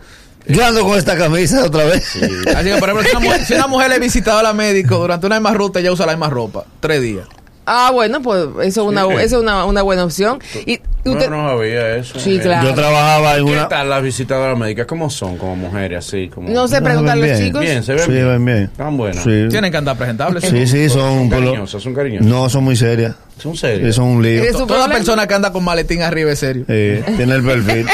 Yo 0.46 0.66
ando 0.66 0.84
con 0.84 0.98
esta 0.98 1.16
camisa 1.16 1.64
otra 1.64 1.84
vez. 1.84 2.14
Así 2.54 2.70
que, 2.70 2.76
por 2.78 2.90
ejemplo, 2.90 3.02
si 3.02 3.16
una, 3.16 3.20
mujer, 3.20 3.44
si 3.46 3.54
una 3.54 3.66
mujer 3.66 3.88
le 3.88 3.94
ha 3.94 3.98
visitado 3.98 4.38
a 4.38 4.42
la 4.42 4.52
médico 4.52 4.98
durante 4.98 5.26
una 5.26 5.36
misma 5.40 5.54
ruta, 5.54 5.80
ella 5.80 5.92
usa 5.92 6.04
la 6.04 6.12
misma 6.12 6.28
ropa. 6.28 6.64
Tres 6.80 7.00
días. 7.00 7.26
Ah, 7.72 7.90
bueno, 7.92 8.20
pues 8.22 8.44
eso 8.62 8.82
es 8.82 8.86
una, 8.88 9.04
Sí. 9.06 9.12
eso 9.20 9.36
es 9.36 9.42
una, 9.42 9.64
una 9.64 9.82
buena 9.82 10.04
opción. 10.04 10.38
Y 10.66 10.80
No, 11.04 11.12
usted, 11.12 11.30
no 11.30 11.48
sabía 11.48 11.96
eso. 11.96 12.18
Sí, 12.18 12.36
Eh, 12.36 12.40
claro. 12.40 12.68
Yo 12.68 12.74
trabajaba 12.74 13.36
en 13.38 13.46
¿Qué 13.46 13.52
una. 13.52 13.68
tal 13.68 13.88
las 13.88 14.02
visitadoras 14.02 14.58
médicas? 14.58 14.86
¿Cómo 14.86 15.08
son 15.08 15.38
como 15.38 15.56
mujeres 15.56 16.06
así? 16.06 16.28
Como... 16.28 16.48
no 16.50 16.68
sé 16.68 16.80
No, 16.80 16.84
preguntar 16.84 17.12
a 17.12 17.16
los 17.16 17.24
bien. 17.24 17.38
chicos. 17.38 17.60
Bien, 17.62 17.82
se 17.82 17.94
ven 17.94 18.04
Sí, 18.04 18.10
bien. 18.12 18.28
ven 18.28 18.44
bien. 18.44 18.62
Están 18.64 18.96
buenas. 18.96 19.22
Sí. 19.24 19.46
Tienen 19.48 19.70
que 19.70 19.76
andar 19.78 19.96
presentables. 19.96 20.44
Sí, 20.44 20.66
sí, 20.66 20.88
son. 20.88 21.00
Son 21.00 21.30
cariñosas, 21.30 21.82
son 21.82 21.94
cariñosas. 21.94 22.26
No, 22.26 22.48
son 22.50 22.64
muy 22.64 22.76
serias. 22.76 23.14
Son 23.38 23.56
serias. 23.56 23.94
son 23.94 24.04
un 24.06 24.22
lío. 24.22 24.42
¿Eres 24.42 24.56
su 24.56 24.66
Toda 24.66 24.88
persona 24.88 25.26
que 25.26 25.34
anda 25.34 25.50
con 25.52 25.64
maletín 25.64 26.02
arriba 26.02 26.32
es 26.32 26.38
serio. 26.40 26.64
Sí, 26.68 27.00
tiene 27.16 27.34
el 27.34 27.42
perfil. 27.44 27.86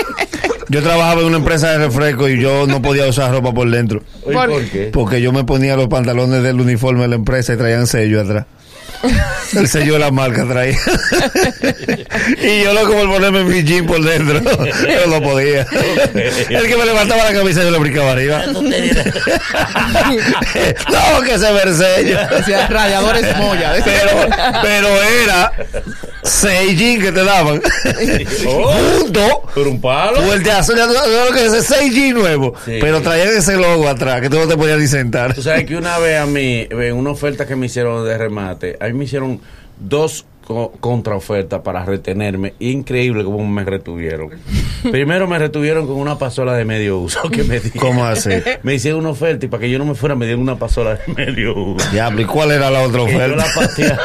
Yo 0.69 0.83
trabajaba 0.83 1.21
en 1.21 1.29
una 1.29 1.37
empresa 1.37 1.71
de 1.71 1.79
refresco 1.79 2.29
y 2.29 2.41
yo 2.41 2.67
no 2.67 2.83
podía 2.83 3.07
usar 3.07 3.31
ropa 3.31 3.55
por 3.55 3.71
dentro. 3.71 4.03
Oye, 4.25 4.35
¿Por- 4.35 4.49
¿Por 4.51 4.65
qué? 4.65 4.91
Porque 4.93 5.23
yo 5.23 5.33
me 5.33 5.45
ponía 5.45 5.77
los 5.77 5.87
pantalones 5.87 6.43
del 6.43 6.61
uniforme 6.61 7.03
de 7.03 7.09
la 7.09 7.15
empresa 7.15 7.55
y 7.55 7.57
traían 7.57 7.87
sello 7.87 8.21
atrás. 8.21 8.47
El 9.55 9.69
sello 9.69 9.95
de 9.95 9.99
la 10.01 10.11
marca 10.11 10.47
traía. 10.47 10.79
y 12.43 12.63
yo 12.63 12.73
loco 12.73 12.93
por 12.95 13.09
ponerme 13.09 13.45
mi 13.45 13.63
jean 13.63 13.87
por 13.87 14.03
dentro. 14.03 14.41
Yo 14.67 15.07
no 15.09 15.21
podía. 15.23 15.67
El 16.49 16.67
que 16.67 16.77
me 16.77 16.85
levantaba 16.85 17.25
la 17.25 17.33
camisa 17.33 17.63
yo 17.63 17.71
le 17.71 17.79
brincaba 17.79 18.13
arriba. 18.13 18.43
no, 18.47 18.63
que 21.23 21.39
se 21.39 21.53
ve 21.53 21.61
el 21.65 21.75
sello. 21.75 22.19
Decía 22.37 22.67
rayadores 22.69 23.37
Moya. 23.37 23.75
Pero, 23.85 24.11
pero 24.63 24.89
era 25.03 25.53
seis 26.23 26.79
jeans 26.79 27.05
que 27.05 27.13
te 27.13 27.25
daban. 27.25 27.61
Oh, 28.47 28.73
Junto. 28.99 29.43
¿Por 29.55 29.69
un 29.69 29.81
palo? 29.81 30.23
Fuerte 30.23 30.51
azul, 30.51 30.77
sabes 30.77 31.29
lo 31.29 31.35
que 31.35 31.47
es 31.47 31.53
ese 31.53 31.75
6G 31.75 32.15
nuevo. 32.15 32.55
Sí. 32.65 32.79
Pero 32.81 33.01
traían 33.01 33.29
ese 33.29 33.57
logo 33.57 33.89
atrás 33.89 34.21
que 34.21 34.31
tú 34.31 34.37
no 34.37 34.47
te 34.47 34.57
podías 34.57 34.79
ni 34.79 34.87
sentar. 34.87 35.35
Tú 35.35 35.43
sabes 35.43 35.65
que 35.65 35.77
una 35.77 35.99
vez 35.99 36.21
a 36.21 36.27
mí, 36.27 36.67
en 36.71 36.95
una 36.95 37.11
oferta 37.11 37.47
que 37.47 37.57
me 37.57 37.67
hicieron 37.67 38.05
de 38.05 38.19
remate, 38.19 38.77
a 38.81 38.87
mí 38.87 38.93
me 38.93 39.05
hicieron 39.05 39.41
dos 39.79 40.25
co- 40.47 40.73
contraofertas 40.81 41.61
para 41.61 41.85
retenerme. 41.85 42.55
Increíble 42.61 43.25
cómo 43.25 43.45
me 43.47 43.65
retuvieron. 43.65 44.31
Primero 44.91 45.27
me 45.27 45.39
retuvieron 45.39 45.87
con 45.87 45.97
una 45.97 46.19
pasola 46.19 46.55
de 46.55 46.65
medio 46.65 46.99
uso 46.99 47.23
que 47.31 47.43
me 47.45 47.59
dieron. 47.61 47.79
¿Cómo 47.81 48.05
así? 48.07 48.31
Me 48.63 48.75
hicieron 48.75 49.01
una 49.01 49.11
oferta 49.11 49.45
y 49.47 49.49
para 49.49 49.63
que 49.63 49.71
yo 49.71 49.79
no 49.79 49.85
me 49.85 49.95
fuera 49.95 50.15
me 50.15 50.27
dieron 50.27 50.43
una 50.43 50.57
pasola 50.59 50.95
de 51.07 51.13
medio 51.15 51.55
uso. 51.57 51.91
Diablo, 51.91 52.21
¿y 52.21 52.25
cuál 52.25 52.53
era 52.53 52.71
la 52.71 52.83
otra 52.83 53.03
Y 53.03 53.13
yo 53.13 53.27
la 53.37 53.45
oferta? 53.45 53.99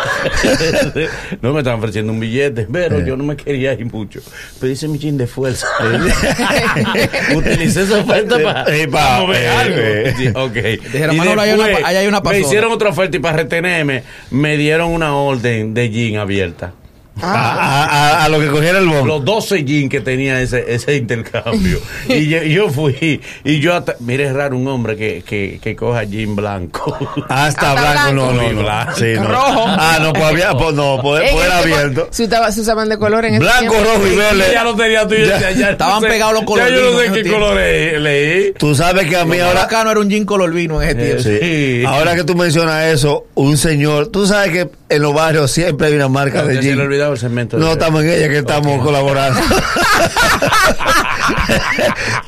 no 1.41 1.53
me 1.53 1.59
estaban 1.59 1.79
ofreciendo 1.79 2.11
un 2.11 2.19
billete, 2.19 2.67
pero 2.71 2.99
yo 3.05 3.15
no 3.15 3.23
me 3.23 3.35
quería 3.35 3.73
ir 3.73 3.85
mucho. 3.91 4.21
Pero 4.59 4.71
hice 4.71 4.87
mi 4.87 4.97
chin 4.99 5.17
de 5.17 5.27
fuerza. 5.27 5.67
Utilicé 7.35 7.83
esa 7.83 7.99
oferta 7.99 8.37
para, 8.41 8.75
Eh, 8.75 8.87
pa- 8.87 9.19
mover 9.21 9.41
eh, 9.43 9.47
algo. 9.49 9.77
eh. 9.79 10.13
Sí, 10.17 10.27
ok. 10.33 10.83
Dijeron, 10.91 11.15
Y 11.15 11.17
Manolo, 11.19 11.41
hay 11.41 11.51
una 11.53 11.65
hay 11.83 12.07
una 12.07 12.17
Me 12.19 12.23
pasola. 12.23 12.39
hicieron 12.39 12.71
otra 12.71 12.89
oferta 12.89 13.17
y 13.17 13.19
para 13.19 13.37
retenerme 13.37 14.03
me 14.31 14.57
dieron 14.57 14.91
una 14.91 15.15
orden 15.15 15.73
de 15.73 15.89
jean 15.89 16.17
abierta. 16.31 16.73
A, 17.21 17.27
a- 17.27 17.85
a- 17.85 18.23
a 18.23 18.29
lo 18.29 18.39
que 18.39 18.47
cogiera 18.47 18.79
el 18.79 18.87
bono. 18.87 19.05
Los 19.05 19.25
12 19.25 19.65
jeans 19.65 19.89
que 19.91 19.99
tenía 19.99 20.41
ese, 20.41 20.73
ese 20.73 20.95
intercambio. 20.95 21.77
y 22.07 22.27
yo, 22.29 22.41
yo 22.41 22.69
fui, 22.69 23.19
y 23.43 23.59
yo 23.59 23.75
hasta, 23.75 23.95
mire, 23.99 24.27
es 24.27 24.33
raro 24.33 24.55
un 24.57 24.65
hombre 24.69 24.95
que, 24.95 25.21
que, 25.27 25.59
que 25.61 25.75
coja 25.75 26.05
jean 26.05 26.37
blanco. 26.37 26.97
Hasta 27.27 27.73
Hasta 27.73 27.73
blanco, 27.73 28.13
no, 28.13 28.27
blanco. 28.31 28.43
no, 28.43 28.53
no. 28.53 28.61
Blanco. 28.63 28.93
Sí, 28.95 29.05
no. 29.17 29.27
Rojo. 29.27 29.65
Ah, 29.67 29.99
no, 30.01 30.13
pues 30.13 30.23
había, 30.25 30.53
pues 30.53 30.73
no, 30.73 30.99
pues, 31.01 31.29
pues 31.31 31.45
era 31.45 31.61
tiempo 31.61 31.75
abierto. 31.75 32.07
Se, 32.11 32.23
usaba- 32.23 32.51
se 32.51 32.61
usaban 32.61 32.87
de 32.87 32.97
color 32.97 33.25
en 33.25 33.33
ese 33.35 33.43
Blanco, 33.43 33.73
tiempo. 33.73 33.91
rojo 33.93 34.07
y 34.07 34.15
verde. 34.15 34.43
ya 34.53 34.63
lo 34.63 34.75
tenía 34.75 35.07
tú 35.07 35.15
no 35.15 35.69
Estaban 35.69 36.01
sé- 36.01 36.07
pegados 36.07 36.33
los 36.33 36.57
ya 36.57 36.69
yo 36.69 36.91
no 36.93 36.99
sé 36.99 37.11
qué 37.23 37.29
color 37.29 37.55
leí. 37.99 38.53
Tú 38.57 38.73
sabes 38.73 39.07
que 39.07 39.17
a 39.17 39.25
mí 39.25 39.33
Ahora 39.37 39.47
ahora... 39.49 39.63
acá 39.63 39.83
no 39.83 39.91
era 39.91 39.99
un 39.99 40.09
jean 40.09 40.25
color 40.25 40.51
vino 40.53 40.81
en 40.81 40.87
ese 40.89 40.95
tiempo. 40.95 41.23
Sí. 41.23 41.37
Sí. 41.41 41.83
Ahora 41.85 42.15
que 42.15 42.23
tú 42.23 42.35
mencionas 42.35 42.85
eso, 42.85 43.27
un 43.35 43.57
señor, 43.57 44.07
tú 44.07 44.25
sabes 44.25 44.51
que 44.51 44.69
en 44.91 45.01
los 45.01 45.13
barrios 45.13 45.51
siempre 45.51 45.87
hay 45.87 45.93
una 45.95 46.07
marca 46.09 46.43
de 46.43 46.55
Ya 46.55 46.61
se 46.61 46.73
olvidaba 46.73 47.13
el 47.13 47.19
segmento. 47.19 47.57
No 47.57 47.67
de- 47.67 47.71
estamos 47.73 48.03
en 48.03 48.09
ella 48.11 48.29
que 48.29 48.37
estamos 48.39 48.81
colaborando. 48.83 49.39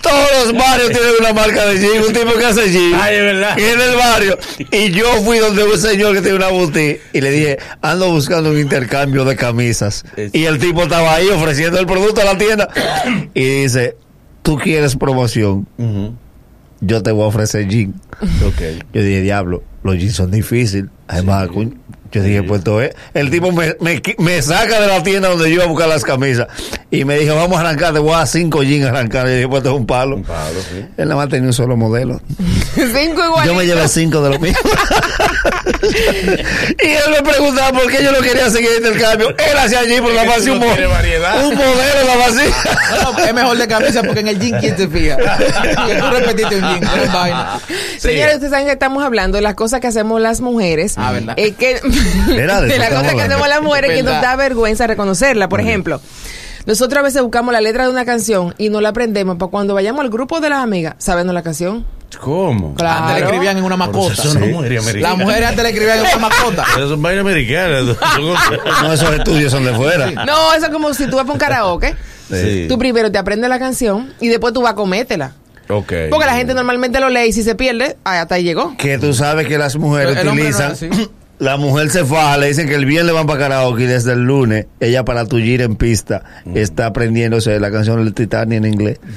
Todos 0.02 0.28
los 0.46 0.54
barrios 0.58 0.90
tienen 0.90 1.10
una 1.20 1.34
marca 1.34 1.66
de 1.66 1.80
jean, 1.80 2.04
un 2.08 2.14
tipo 2.14 2.34
que 2.38 2.46
hace 2.46 2.70
jean. 2.72 2.94
Ay, 3.02 3.16
es 3.16 3.22
verdad. 3.24 3.58
Y 3.58 3.62
en 3.64 3.82
el 3.82 3.96
barrio. 3.96 4.38
Y 4.72 4.92
yo 4.92 5.06
fui 5.24 5.38
donde 5.40 5.64
un 5.64 5.78
señor 5.78 6.14
que 6.14 6.22
tiene 6.22 6.38
una 6.38 6.50
boutique 6.50 7.02
y 7.14 7.22
le 7.22 7.32
dije, 7.32 7.58
ando 7.82 8.10
buscando 8.12 8.50
un 8.52 8.60
intercambio 8.60 9.26
de 9.26 9.36
camisas. 9.36 10.04
Y 10.34 10.46
el 10.46 10.60
tipo 10.60 10.84
estaba 10.84 11.16
ahí 11.16 11.30
ofreciendo 11.30 11.80
el 11.80 11.86
producto 11.86 12.22
a 12.22 12.26
la 12.26 12.38
tienda. 12.38 12.70
Y 13.34 13.64
dice, 13.64 13.96
¿tú 14.42 14.58
quieres 14.58 14.96
promoción? 14.96 15.68
Yo 16.82 17.02
te 17.02 17.12
voy 17.12 17.24
a 17.24 17.28
ofrecer 17.28 17.68
jean. 17.68 17.94
Ok. 18.46 18.62
Yo 18.94 19.02
dije, 19.02 19.22
diablo, 19.22 19.64
los 19.84 19.98
jeans 19.98 20.16
son 20.16 20.32
difíciles. 20.32 20.90
Además, 21.08 21.50
yo 22.12 22.22
dije, 22.22 22.44
pues 22.44 22.60
esto 22.60 22.80
es. 22.82 22.92
El 23.16 23.32
tipo 23.32 23.52
me, 23.52 23.76
me, 23.82 24.02
me 24.20 24.42
saca 24.42 24.80
de 24.80 24.88
la 24.88 25.02
tienda 25.02 25.30
donde 25.30 25.50
yo 25.50 25.56
iba 25.56 25.64
a 25.64 25.68
buscar 25.68 25.88
las 25.90 26.04
camisas. 26.04 26.48
Y 26.92 27.06
me 27.06 27.18
dijo, 27.18 27.36
vamos 27.36 27.58
a 27.58 27.62
arrancar, 27.62 27.92
te 27.94 28.00
voy 28.00 28.14
a 28.14 28.18
dar 28.20 28.28
cinco 28.28 28.62
jeans 28.62 28.86
a 28.86 28.90
arrancar. 28.90 29.26
Y 29.26 29.30
yo 29.32 29.36
dije, 29.38 29.48
pues 29.48 29.58
esto 29.60 29.72
es 29.74 29.80
un 29.80 29.88
palo. 29.88 30.16
Un 30.18 30.24
palo, 30.24 30.60
sí. 30.62 30.86
Él 30.96 31.08
nada 31.10 31.16
más 31.16 31.30
tenía 31.30 31.48
un 31.48 31.54
solo 31.54 31.76
modelo. 31.76 32.22
Cinco 32.76 33.24
igualitos. 33.24 33.46
Yo 33.46 33.54
me 33.56 33.66
llevé 33.66 33.88
cinco 33.88 34.22
de 34.22 34.30
los 34.32 34.40
míos. 34.40 34.58
y 35.84 36.88
él 36.88 37.12
me 37.12 37.22
preguntaba 37.30 37.72
por 37.78 37.90
qué 37.92 38.04
yo 38.04 38.12
no 38.12 38.20
quería 38.20 38.50
seguir 38.50 38.70
el 38.78 38.78
intercambio. 38.86 39.30
Él 39.30 39.58
hacía 39.58 39.80
allí 39.80 40.00
por 40.02 40.14
la 40.14 40.24
tú 40.24 40.54
un, 40.54 40.60
no 40.60 40.66
mo- 40.68 40.74
un 40.74 41.56
modelo 41.56 42.08
la 42.08 42.16
vacía. 42.18 42.54
Bueno, 43.14 43.26
es 43.28 43.34
mejor 43.34 43.58
de 43.58 43.68
camisa 43.68 44.04
porque 44.04 44.20
en 44.22 44.28
el 44.30 44.40
jean, 44.40 44.60
¿quién 44.60 44.78
se 44.78 44.88
fija? 44.88 45.18
que 45.88 45.96
tú 45.96 46.06
repetiste 46.12 46.56
un 46.56 46.62
jean, 46.62 46.82
no 46.82 46.96
es 46.96 47.12
vaina. 47.14 47.60
Señores, 47.98 48.34
ustedes 48.36 48.52
saben 48.52 48.66
que 48.66 48.72
estamos 48.74 49.04
hablando 49.04 49.36
de 49.38 49.42
las 49.42 49.56
cosas 49.56 49.73
que 49.82 49.88
hacemos 49.88 50.20
las 50.22 50.42
mujeres. 50.42 50.96
Ah, 50.98 51.12
¿verdad? 51.12 51.34
Eh, 51.38 51.54
que, 51.54 51.80
Mira, 52.28 52.62
de 52.62 52.68
de 52.68 52.74
eso 52.74 52.80
las 52.80 52.88
estamos 52.90 53.04
cosas 53.04 53.16
que 53.16 53.22
hacemos 53.22 53.48
las 53.48 53.62
mujeres 53.62 53.92
que 53.92 54.04
nos 54.04 54.14
¿Verdad? 54.14 54.22
da 54.22 54.36
vergüenza 54.36 54.88
reconocerla. 54.88 55.50
Por 55.50 55.62
ejemplo, 55.62 56.02
nosotros 56.66 57.00
a 57.00 57.04
veces 57.04 57.22
buscamos 57.22 57.54
la 57.54 57.62
letra 57.62 57.86
de 57.86 57.90
una 57.92 58.06
canción 58.06 58.54
y 58.58 58.70
no 58.70 58.82
la 58.82 58.90
aprendemos 58.90 59.38
para 59.38 59.52
cuando 59.52 59.74
vayamos 59.74 60.02
al 60.02 60.10
grupo 60.10 60.40
de 60.40 60.50
las 60.50 60.60
amigas, 60.60 60.96
sabiendo 60.98 61.34
la 61.34 61.42
canción. 61.44 61.86
¿Cómo? 62.22 62.76
Claro. 62.76 63.06
Antes 63.06 63.16
le 63.18 63.24
escribían 63.26 63.58
en 63.58 63.64
una 63.64 63.76
Pero 63.76 63.92
mascota. 63.92 64.14
eso 64.14 64.40
no 64.40 64.46
es 64.46 64.52
mujer 64.54 64.78
americana. 64.78 65.10
Las 65.10 65.18
mujeres 65.18 65.50
antes 65.50 65.64
le 65.64 65.70
escribían 65.70 65.98
en 66.00 66.06
una 66.06 66.18
mascota. 66.30 66.64
Eso 66.76 66.86
es 66.86 66.92
un 66.92 67.02
baile 67.02 67.22
americano. 67.22 67.96
No, 68.84 68.94
esos 68.94 69.12
estudios 69.14 69.52
son 69.52 69.66
de 69.66 69.74
fuera. 69.74 70.12
No, 70.26 70.54
eso 70.54 70.66
es 70.68 70.72
como 70.72 70.94
si 70.94 71.08
tú 71.08 71.16
vas 71.16 71.26
para 71.26 71.34
un 71.34 71.40
karaoke. 71.40 71.96
Sí. 72.30 72.66
Tú 72.70 72.78
primero 72.78 73.12
te 73.12 73.18
aprendes 73.18 73.50
la 73.50 73.58
canción 73.60 74.14
y 74.20 74.28
después 74.28 74.54
tú 74.54 74.62
vas 74.62 74.74
a 74.74 74.76
comértela. 74.76 75.34
Ok. 75.70 75.94
Porque 76.10 76.26
la 76.26 76.36
gente 76.36 76.54
normalmente 76.54 77.00
lo 77.00 77.10
lee 77.10 77.28
y 77.30 77.34
si 77.34 77.44
se 77.44 77.56
pierde, 77.56 77.96
hasta 78.04 78.36
ahí 78.36 78.44
llegó. 78.44 78.76
que 78.78 78.98
tú 78.98 79.14
sabes 79.14 79.48
que 79.48 79.58
las 79.58 79.76
mujeres 79.78 80.18
El 80.18 80.28
utilizan. 80.28 80.74
la 81.40 81.58
mujer 81.58 81.90
se 81.90 82.06
faja, 82.06 82.38
le 82.38 82.48
dicen 82.48 82.68
que 82.68 82.76
el 82.76 82.86
viernes 82.86 83.14
van 83.14 83.28
para 83.28 83.40
karaoke 83.40 83.84
y 83.84 83.86
desde 83.88 84.14
el 84.14 84.24
lunes 84.24 84.68
ella 84.80 85.04
para 85.04 85.26
tullir 85.26 85.62
en 85.62 85.76
pista 85.76 86.24
está 86.54 86.86
aprendiéndose 86.88 87.60
la 87.60 87.72
canción 87.72 88.04
del 88.04 88.14
Titanic 88.14 88.58
en 88.60 88.66
inglés. 88.66 89.00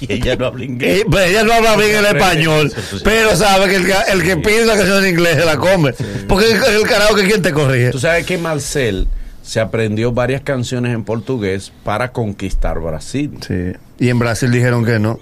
Y 0.00 0.14
ella 0.14 0.34
no 0.34 0.46
habla 0.46 0.64
inglés. 0.64 1.00
Eh, 1.02 1.04
pues 1.08 1.30
ella 1.30 1.44
no 1.44 1.52
habla 1.52 1.76
bien 1.76 1.94
el 1.94 2.06
español, 2.06 2.72
pero 3.04 3.36
sabe 3.36 3.68
que 3.68 3.76
el, 3.76 3.86
que- 3.86 3.94
el 4.12 4.22
que 4.24 4.36
pide 4.36 4.64
una 4.64 4.74
canción 4.74 5.04
en 5.04 5.10
inglés 5.10 5.36
se 5.36 5.44
la 5.44 5.56
come. 5.56 5.92
Porque 6.26 6.46
el, 6.50 6.56
el 6.56 6.82
karaoke, 6.82 7.24
¿quién 7.24 7.40
te 7.40 7.52
corrige? 7.52 7.90
Tú 7.90 8.00
sabes 8.00 8.26
que 8.26 8.36
Marcel 8.36 9.06
se 9.42 9.60
aprendió 9.60 10.10
varias 10.10 10.40
canciones 10.42 10.92
en 10.92 11.04
portugués 11.04 11.72
para 11.84 12.10
conquistar 12.10 12.80
Brasil. 12.80 13.30
Sí. 13.46 13.72
Y 14.02 14.08
en 14.08 14.18
Brasil 14.18 14.50
dijeron 14.50 14.84
que 14.84 14.98
no. 14.98 15.20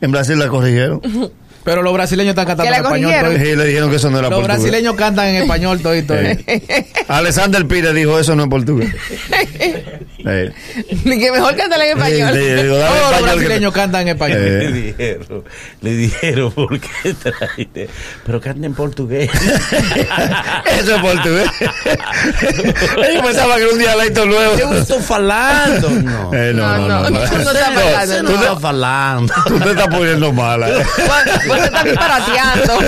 En 0.00 0.12
Brasil 0.12 0.38
la 0.38 0.46
corrigieron. 0.46 1.00
Pero 1.64 1.82
los 1.82 1.92
brasileños 1.92 2.30
están 2.30 2.46
cantando 2.46 2.72
en 2.72 2.80
español. 2.80 3.34
Y 3.44 3.56
le 3.56 3.64
dijeron 3.64 3.90
que 3.90 3.96
eso 3.96 4.08
no 4.08 4.20
era 4.20 4.28
Los 4.30 4.38
portugués. 4.38 4.62
brasileños 4.62 4.94
cantan 4.94 5.26
en 5.26 5.42
español 5.42 5.80
todito. 5.80 6.14
Eh. 6.14 6.86
Alexander 7.08 7.66
Pires 7.66 7.92
dijo 7.92 8.16
eso 8.20 8.36
no 8.36 8.44
es 8.44 8.48
portugués. 8.48 8.94
Eh. 10.26 10.52
Ni 11.04 11.18
que 11.20 11.30
mejor 11.32 11.54
cántala 11.56 11.86
en 11.86 11.96
español. 11.98 12.34
Le- 12.34 12.56
le 12.56 12.62
digo, 12.64 12.76
dame 12.78 12.96
Todos 12.98 13.10
los 13.10 13.18
que- 13.20 13.34
brasileños 13.36 13.72
cantan 13.72 14.00
en 14.02 14.08
español. 14.08 14.38
Eh. 14.40 14.48
Le 14.60 14.72
dijeron, 14.72 15.44
le 15.80 15.90
dijeron, 15.92 16.52
¿por 16.52 16.80
qué 16.80 17.14
traiste? 17.14 17.88
Pero 18.24 18.40
canta 18.40 18.66
en 18.66 18.74
portugués. 18.74 19.30
Eso 20.80 20.96
es 20.96 21.00
portugués. 21.00 21.48
Ellos 23.08 23.22
pensaban 23.24 23.56
que 23.56 23.62
era 23.64 23.72
un 23.72 23.78
dialecto 23.78 24.26
nuevo. 24.26 24.56
Yo 24.58 24.72
estoy 24.74 25.02
falando. 25.02 25.90
No. 25.90 26.34
Eh, 26.34 26.52
no, 26.54 26.76
no, 26.78 26.88
no. 26.88 27.10
no. 27.10 27.20
tú 27.20 27.36
no 27.36 27.50
estás 27.50 28.60
falando. 28.60 29.32
Tú 29.46 29.58
te 29.60 29.70
estás 29.70 29.88
poniendo 29.88 30.32
mala. 30.32 30.68
eh. 30.68 30.84
Vos, 31.06 31.56
te 31.58 31.64
estás 31.64 31.84
disparateando. 31.84 32.78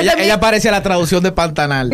Ella, 0.00 0.14
ella 0.18 0.40
parecía 0.40 0.70
la 0.70 0.82
traducción 0.82 1.22
de 1.22 1.32
Pantanal. 1.32 1.90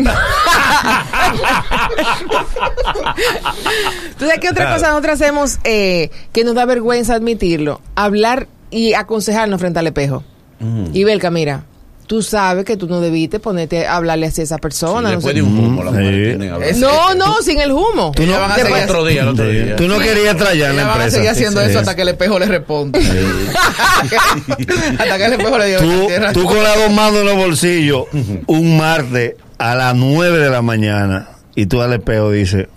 ¿Tú 4.17 4.25
sabes 4.25 4.39
qué 4.39 4.49
otra 4.49 4.65
Claro. 4.65 4.79
cosa 4.79 4.89
nosotros 4.91 5.13
hacemos 5.21 5.57
eh, 5.63 6.09
que 6.33 6.43
nos 6.43 6.55
da 6.55 6.65
vergüenza 6.65 7.15
admitirlo? 7.15 7.81
Hablar 7.95 8.47
y 8.71 8.93
aconsejarnos 8.93 9.59
frente 9.59 9.79
al 9.79 9.87
espejo. 9.87 10.23
Y 10.93 11.05
Belka, 11.05 11.31
mira, 11.31 11.63
tú 12.05 12.21
sabes 12.21 12.65
que 12.65 12.75
tú 12.75 12.87
no 12.87 12.99
debiste 12.99 13.39
ponerte 13.39 13.87
a 13.87 13.95
hablarle 13.95 14.25
así 14.27 14.41
a 14.41 14.43
esa 14.43 14.57
persona. 14.57 15.03
no 15.09 15.15
Después 15.15 15.33
sé. 15.33 15.35
de 15.35 15.41
un 15.43 15.57
humo, 15.57 15.83
las 15.85 15.93
Sí. 15.93 15.99
mujeres 15.99 16.27
tienen 16.37 16.51
a 16.51 16.55
hablar. 16.55 16.75
No, 16.75 17.13
no, 17.15 17.41
sin 17.41 17.59
el 17.61 17.71
humo. 17.71 18.11
Tú 18.15 18.23
no- 18.23 18.27
Ella 18.29 18.39
van 18.39 18.51
a 18.51 18.55
El 18.55 18.61
seguir- 18.67 18.83
otro 18.83 19.05
día, 19.05 19.21
el 19.21 19.27
otro 19.29 19.47
día. 19.47 19.75
Tú 19.77 19.87
no 19.87 19.99
querías 19.99 20.35
traer 20.35 20.55
en 20.55 20.61
la 20.61 20.69
Ella 20.81 20.83
van 20.83 20.89
a 20.89 20.93
empresa. 20.95 21.11
seguir 21.15 21.29
haciendo 21.29 21.61
Sí. 21.63 21.69
eso 21.69 21.79
hasta 21.79 21.95
que 21.95 22.01
el 22.01 22.09
espejo 22.09 22.39
le 22.39 22.45
responda. 22.47 22.99
hasta 24.99 25.17
que 25.17 25.25
el 25.25 25.33
espejo 25.33 25.57
le 25.57 25.65
diga 25.67 26.33
Tú, 26.33 26.45
con 26.45 26.63
las 26.63 26.75
dos 26.77 26.91
manos 26.91 27.19
en 27.19 27.25
los 27.25 27.35
bolsillos, 27.35 28.03
un 28.47 28.77
martes 28.77 29.35
a 29.57 29.75
las 29.75 29.95
9 29.95 30.37
de 30.39 30.49
la 30.49 30.61
mañana, 30.61 31.29
y 31.55 31.65
tú 31.65 31.81
al 31.81 31.93
espejo 31.93 32.31
dices, 32.31 32.67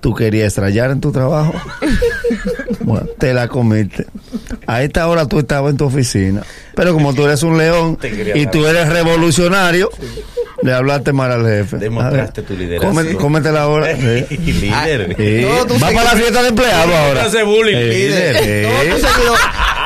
¿tú 0.00 0.14
querías 0.14 0.48
estrellar 0.48 0.90
en 0.90 1.00
tu 1.00 1.12
trabajo? 1.12 1.52
bueno, 2.80 3.06
te 3.18 3.32
la 3.34 3.48
comiste. 3.48 4.06
A 4.66 4.82
esta 4.82 5.06
hora 5.08 5.26
tú 5.26 5.38
estabas 5.38 5.70
en 5.72 5.76
tu 5.76 5.84
oficina, 5.86 6.42
pero 6.74 6.92
como 6.94 7.14
tú 7.14 7.24
eres 7.26 7.42
un 7.42 7.58
león 7.58 7.98
y 8.34 8.46
tú 8.46 8.66
eres 8.66 8.88
revolucionario, 8.88 9.90
le 10.62 10.72
hablaste 10.74 11.12
mal 11.12 11.32
al 11.32 11.46
jefe. 11.46 11.78
Demostraste 11.78 12.40
ver, 12.42 12.48
tu 12.48 12.56
liderazgo. 12.56 12.90
cómete- 12.92 13.16
Cómete 13.16 13.52
la 13.52 13.68
hora. 13.68 13.94
Sí. 13.96 14.36
Líder. 14.36 15.16
Sí. 15.16 15.44
Va 15.82 15.90
para 15.90 16.04
la 16.04 16.10
fiesta 16.10 16.42
de 16.42 16.48
empleado 16.48 16.94
ahora. 16.96 17.24
Hace 17.24 17.42
bullying. 17.42 17.76
Líder. 17.76 18.36
sí. 18.36 18.92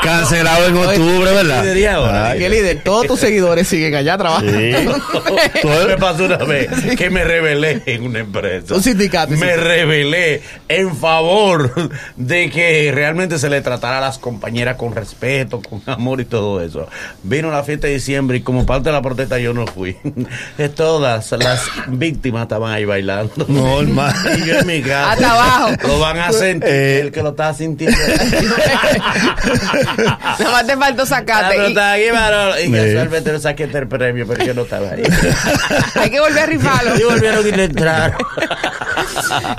Cancelado 0.04 0.66
en 0.66 0.76
octubre, 0.76 1.32
¿verdad? 1.32 1.62
lidería 1.62 1.94
ahora. 1.94 2.30
Ay, 2.30 2.38
¿Qué 2.38 2.48
líder? 2.50 2.82
Todos 2.84 3.06
tus 3.06 3.20
seguidores 3.20 3.66
siguen 3.66 3.94
allá 3.94 4.18
trabajando. 4.18 4.52
Sí. 4.52 4.72
Tú 5.62 5.68
me 5.88 5.96
pasó 5.96 6.24
una 6.26 6.36
vez 6.38 6.68
que 6.96 7.10
me 7.10 7.24
rebelé 7.24 7.82
en 7.86 8.04
una 8.04 8.18
empresa. 8.20 8.74
Un 8.74 8.82
sindicato, 8.82 9.32
Me 9.32 9.38
sí. 9.54 9.56
rebelé 9.56 10.42
en 10.68 10.94
favor 10.96 11.72
de 12.16 12.50
que 12.50 12.92
realmente 12.94 13.38
se 13.38 13.48
le 13.48 13.60
tratara 13.62 13.98
a 13.98 14.00
las 14.02 14.18
compañeras 14.18 14.76
con 14.76 14.94
respeto, 14.94 15.60
con 15.62 15.82
amor 15.86 16.20
y 16.20 16.26
todo 16.26 16.60
eso. 16.62 16.86
Vino 17.22 17.50
la 17.50 17.62
fiesta 17.64 17.86
de 17.86 17.94
diciembre 17.94 18.36
y 18.36 18.40
como 18.42 18.66
parte 18.66 18.90
de 18.90 18.92
la 18.92 19.02
protesta 19.02 19.38
yo 19.38 19.54
no 19.54 19.66
fui. 19.66 19.96
Todas 20.76 21.32
las 21.32 21.62
víctimas 21.88 22.42
estaban 22.42 22.72
ahí 22.72 22.84
bailando. 22.84 23.46
Normal. 23.48 24.14
Y 24.34 24.46
yo 24.46 24.58
en 24.58 24.66
mi 24.66 24.82
casa. 24.82 25.12
Hasta 25.12 25.30
abajo. 25.30 25.70
Lo 25.86 25.98
van 26.00 26.18
a 26.18 26.32
sentir. 26.32 26.68
Eh. 26.68 27.00
el 27.00 27.12
que 27.12 27.22
lo 27.22 27.30
está 27.30 27.54
sintiendo. 27.54 27.96
Nada 30.38 30.50
más 30.50 30.66
te 30.66 30.76
faltó 30.76 31.06
sacarte. 31.06 31.54
pero 31.56 31.64
Y 31.66 31.68
está 31.68 31.92
aquí, 31.92 32.10
varón. 32.10 32.54
Y 32.60 32.64
Sí. 32.64 32.72
casualmente 32.72 33.32
le 33.32 33.40
saqué 33.40 33.64
el 33.64 33.88
premio, 33.88 34.26
yo 34.44 34.54
no 34.54 34.62
estaba 34.62 34.90
ahí. 34.90 35.02
hay 35.94 36.10
que 36.10 36.20
volver 36.20 36.38
a 36.42 36.46
rifarlo. 36.46 36.96
Y 36.98 37.02
volvieron 37.04 37.46
y 37.46 37.50
le 37.52 37.64
entraron. 37.64 38.18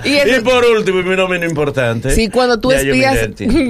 Y 0.04 0.18
Y, 0.18 0.40
por 0.42 0.64
último, 0.66 1.00
y 1.00 1.04
mi 1.04 1.16
no 1.16 1.28
menos 1.28 1.50
importante. 1.50 2.12
Sí, 2.12 2.30
cuando 2.30 2.60
tú 2.60 2.72
espías, 2.72 3.18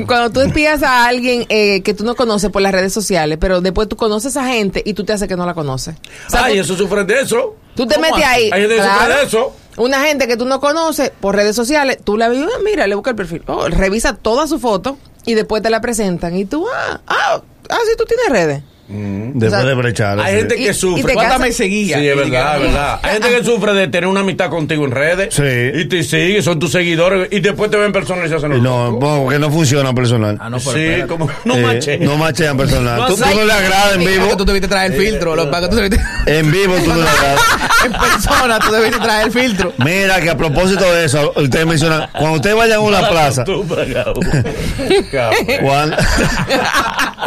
cuando 0.06 0.30
tú 0.32 0.42
espías 0.42 0.84
a 0.84 1.06
alguien 1.08 1.46
eh, 1.50 1.82
que 1.82 1.94
tú 1.94 2.04
no 2.04 2.16
conoces 2.16 2.50
por 2.50 2.62
las 2.62 2.72
redes 2.72 2.94
sociales, 2.94 3.38
pero 3.40 3.62
después 3.62 3.88
tú 3.88 3.96
conoces 3.96 4.38
a 4.38 4.46
gente 4.46 4.82
y 4.86 4.94
tú 4.94 5.04
te 5.04 5.14
haces 5.14 5.28
que 5.28 5.36
no 5.36 5.46
la 5.46 5.54
conoces. 5.54 5.96
O 6.28 6.30
sea, 6.30 6.46
Ay, 6.46 6.56
tú, 6.56 6.62
eso 6.62 6.76
sufren 6.78 7.08
de 7.08 7.22
eso. 7.22 7.56
tú 7.76 7.86
te 7.88 7.96
¿Cómo 7.96 8.08
metes 8.08 8.26
ahí. 8.26 8.50
Hay 8.52 8.62
gente 8.62 8.76
que 8.76 8.82
claro. 8.82 9.00
sufre 9.00 9.16
de 9.16 9.24
eso. 9.24 9.56
Una 9.78 10.04
gente 10.06 10.28
que 10.28 10.38
tú 10.38 10.46
no 10.46 10.60
conoces 10.60 11.12
por 11.20 11.36
redes 11.36 11.56
sociales, 11.56 11.98
tú 12.04 12.16
la 12.18 12.30
ves, 12.30 12.42
ah, 12.44 12.60
mira, 12.64 12.88
le 12.88 12.96
busca 12.96 13.10
el 13.10 13.16
perfil, 13.18 13.44
oh, 13.48 13.68
revisa 13.68 14.16
toda 14.16 14.48
su 14.48 14.60
foto 14.60 14.98
y 15.26 15.34
después 15.34 15.62
te 15.62 15.70
la 15.70 15.82
presentan 15.82 16.36
y 16.36 16.46
tú, 16.46 16.66
ah, 16.74 17.02
ah, 17.08 17.42
ah, 17.70 17.80
sí, 17.86 17.92
tú 17.98 18.06
tienes 18.06 18.30
redes. 18.30 18.64
Después 18.88 19.52
O 19.54 19.56
sea, 19.56 19.66
de 19.66 19.74
brechar. 19.74 20.20
Hay 20.20 20.34
sí. 20.34 20.40
gente 20.42 20.56
que 20.58 20.70
y 20.70 20.74
sufre. 20.74 21.04
te 21.04 21.14
¿Cuántas 21.16 21.40
me 21.40 21.52
seguía? 21.52 21.98
Sí, 21.98 22.08
es 22.08 22.16
verdad, 22.16 22.56
es 22.58 22.62
verdad. 22.62 23.00
Hay 23.02 23.14
gente 23.14 23.30
que 23.30 23.44
sufre 23.44 23.74
de 23.74 23.88
tener 23.88 24.08
una 24.08 24.20
amistad 24.20 24.50
contigo 24.52 24.86
en 24.86 24.92
redes. 24.92 25.34
Sí. 25.34 25.44
Y 25.74 25.86
te 25.86 26.04
sigue, 26.04 26.42
son 26.44 26.60
tus 26.60 26.72
seguidores. 26.72 27.30
Y 27.32 27.40
después 27.40 27.72
te 27.72 27.78
ven 27.78 27.92
personas 27.92 28.28
y 28.28 28.30
se 28.30 28.36
hacen 28.36 28.52
los 28.52 28.62
No, 28.62 28.98
porque 29.00 29.40
no 29.40 29.50
funciona 29.50 29.92
personal. 29.94 30.38
Ah, 30.40 30.50
no, 30.52 30.60
Sí, 30.60 30.70
espérate. 30.70 31.08
como 31.08 31.30
no 31.46 31.56
Eh, 31.56 31.62
manches. 31.62 32.00
No 32.00 32.16
machean 32.18 32.58
personal. 32.58 33.00
No, 33.00 33.08
tú, 33.08 33.16
tú 33.18 33.24
no 33.36 33.44
le 33.44 33.54
agradas 33.54 33.96
en 33.96 34.02
Es 34.02 34.08
vivo. 34.08 34.30
que 34.30 34.36
tú 34.36 34.46
debiste 34.46 34.68
traer 34.68 34.92
el 34.94 35.00
filtro. 35.02 35.36
Lo 35.36 35.46
que 35.46 35.52
pasa 35.52 35.64
es 35.64 35.70
que 35.70 35.76
tú 35.76 35.82
debiste... 35.82 36.06
En 36.28 36.52
vivo 36.52 36.76
tú 36.84 36.90
no 36.90 36.96
le 36.98 37.10
agradas. 37.10 37.42
en 37.86 37.92
persona 37.92 38.60
tú 38.60 38.72
debiste 38.72 39.00
traer 39.00 39.26
el 39.28 39.32
filtro. 39.32 39.74
Mira 39.84 40.22
que 40.22 40.30
a 40.30 40.38
propósito 40.38 40.92
de 40.94 41.06
eso, 41.06 41.34
ustedes 41.36 41.66
mencionan, 41.66 42.08
cuando 42.12 42.34
ustedes 42.36 42.56
vayan 42.56 42.78
a 42.78 42.80
una 42.82 43.10
plaza, 43.10 43.44
Tú, 43.44 43.66
cuando, 45.62 45.98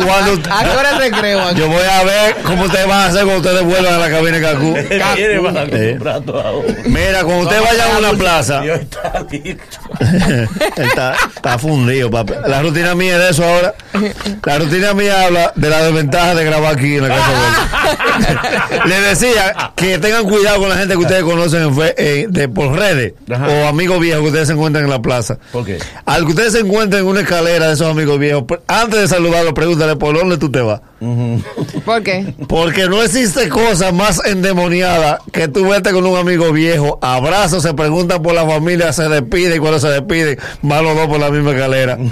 cuando 0.06 0.50
¿A 0.54 0.64
qué 0.64 0.70
hora 0.76 0.90
el 0.90 0.98
recreo 0.98 1.40
aquí? 1.42 1.60
yo 1.60 1.68
voy 1.68 1.82
a 1.82 2.04
ver 2.04 2.36
cómo 2.44 2.64
ustedes 2.64 2.86
van 2.86 2.98
a 3.00 3.06
hacer 3.06 3.24
cuando 3.24 3.40
ustedes 3.48 3.64
vuelvan 3.64 3.94
a 3.94 3.98
la 3.98 4.10
cabina 4.10 4.36
de 4.38 4.42
Cacú. 4.42 4.74
Eh. 5.18 5.90
comprar 5.92 6.20
todo 6.22 6.40
ahora. 6.40 6.74
Mira, 6.84 7.24
cuando 7.24 7.42
ustedes 7.44 7.62
vayan 7.62 7.90
a 7.94 7.98
una 7.98 8.12
plaza, 8.12 8.60
Dios 8.60 8.80
está 8.82 9.26
listo. 9.30 9.78
Está, 10.76 11.14
está 11.34 11.58
fundido, 11.58 12.10
papi. 12.10 12.34
La 12.46 12.62
rutina 12.62 12.94
mía 12.94 13.14
es 13.16 13.18
de 13.22 13.30
eso 13.30 13.44
ahora. 13.44 13.74
La 14.44 14.58
rutina 14.58 14.94
mía 14.94 15.24
habla 15.24 15.52
de 15.54 15.68
la 15.70 15.82
desventaja 15.84 16.34
de 16.34 16.44
grabar 16.44 16.74
aquí 16.74 16.96
en 16.96 17.08
la 17.08 17.14
casa 17.16 17.30
Verde. 18.18 18.88
Le 18.88 19.00
decía 19.00 19.72
que 19.76 19.98
tengan 19.98 20.24
cuidado 20.24 20.58
con 20.60 20.68
la 20.68 20.76
gente 20.76 20.94
que 20.94 21.00
ustedes 21.00 21.22
conocen 21.24 21.62
en 21.62 21.76
fe- 21.76 21.94
eh, 21.98 22.26
de, 22.28 22.48
por 22.48 22.72
redes 22.76 23.14
Ajá. 23.30 23.46
o 23.48 23.66
amigos 23.66 24.00
viejos 24.00 24.22
que 24.22 24.28
ustedes 24.28 24.48
se 24.48 24.54
encuentran 24.54 24.84
en 24.84 24.90
la 24.90 25.00
plaza. 25.02 25.38
¿Por 25.52 25.64
qué? 25.64 25.78
Al 26.04 26.24
que 26.24 26.30
ustedes 26.30 26.52
se 26.52 26.60
encuentren 26.60 27.02
en 27.02 27.08
una 27.08 27.20
escalera 27.20 27.68
de 27.68 27.74
esos 27.74 27.88
amigos 27.90 28.18
viejos, 28.18 28.44
antes 28.66 29.00
de 29.00 29.08
saludarlo, 29.08 29.54
pregúntale 29.54 29.87
por 29.96 30.16
dónde 30.16 30.36
tú 30.38 30.50
te 30.50 30.60
vas. 30.60 30.80
¿Por 31.84 32.02
qué? 32.02 32.34
Porque 32.48 32.88
no 32.88 33.02
existe 33.02 33.48
cosa 33.48 33.92
más 33.92 34.20
endemoniada 34.24 35.20
que 35.32 35.46
tú 35.48 35.68
vete 35.68 35.92
con 35.92 36.04
un 36.04 36.16
amigo 36.18 36.52
viejo, 36.52 36.98
abrazos, 37.02 37.62
se 37.62 37.72
preguntan 37.74 38.20
por 38.22 38.34
la 38.34 38.44
familia, 38.46 38.92
se 38.92 39.08
despide 39.08 39.56
y 39.56 39.58
cuando 39.58 39.78
se 39.78 39.88
despiden, 39.88 40.38
van 40.62 40.84
los 40.84 40.96
dos 40.96 41.06
por 41.06 41.20
la 41.20 41.30
misma 41.30 41.52
escalera. 41.52 41.98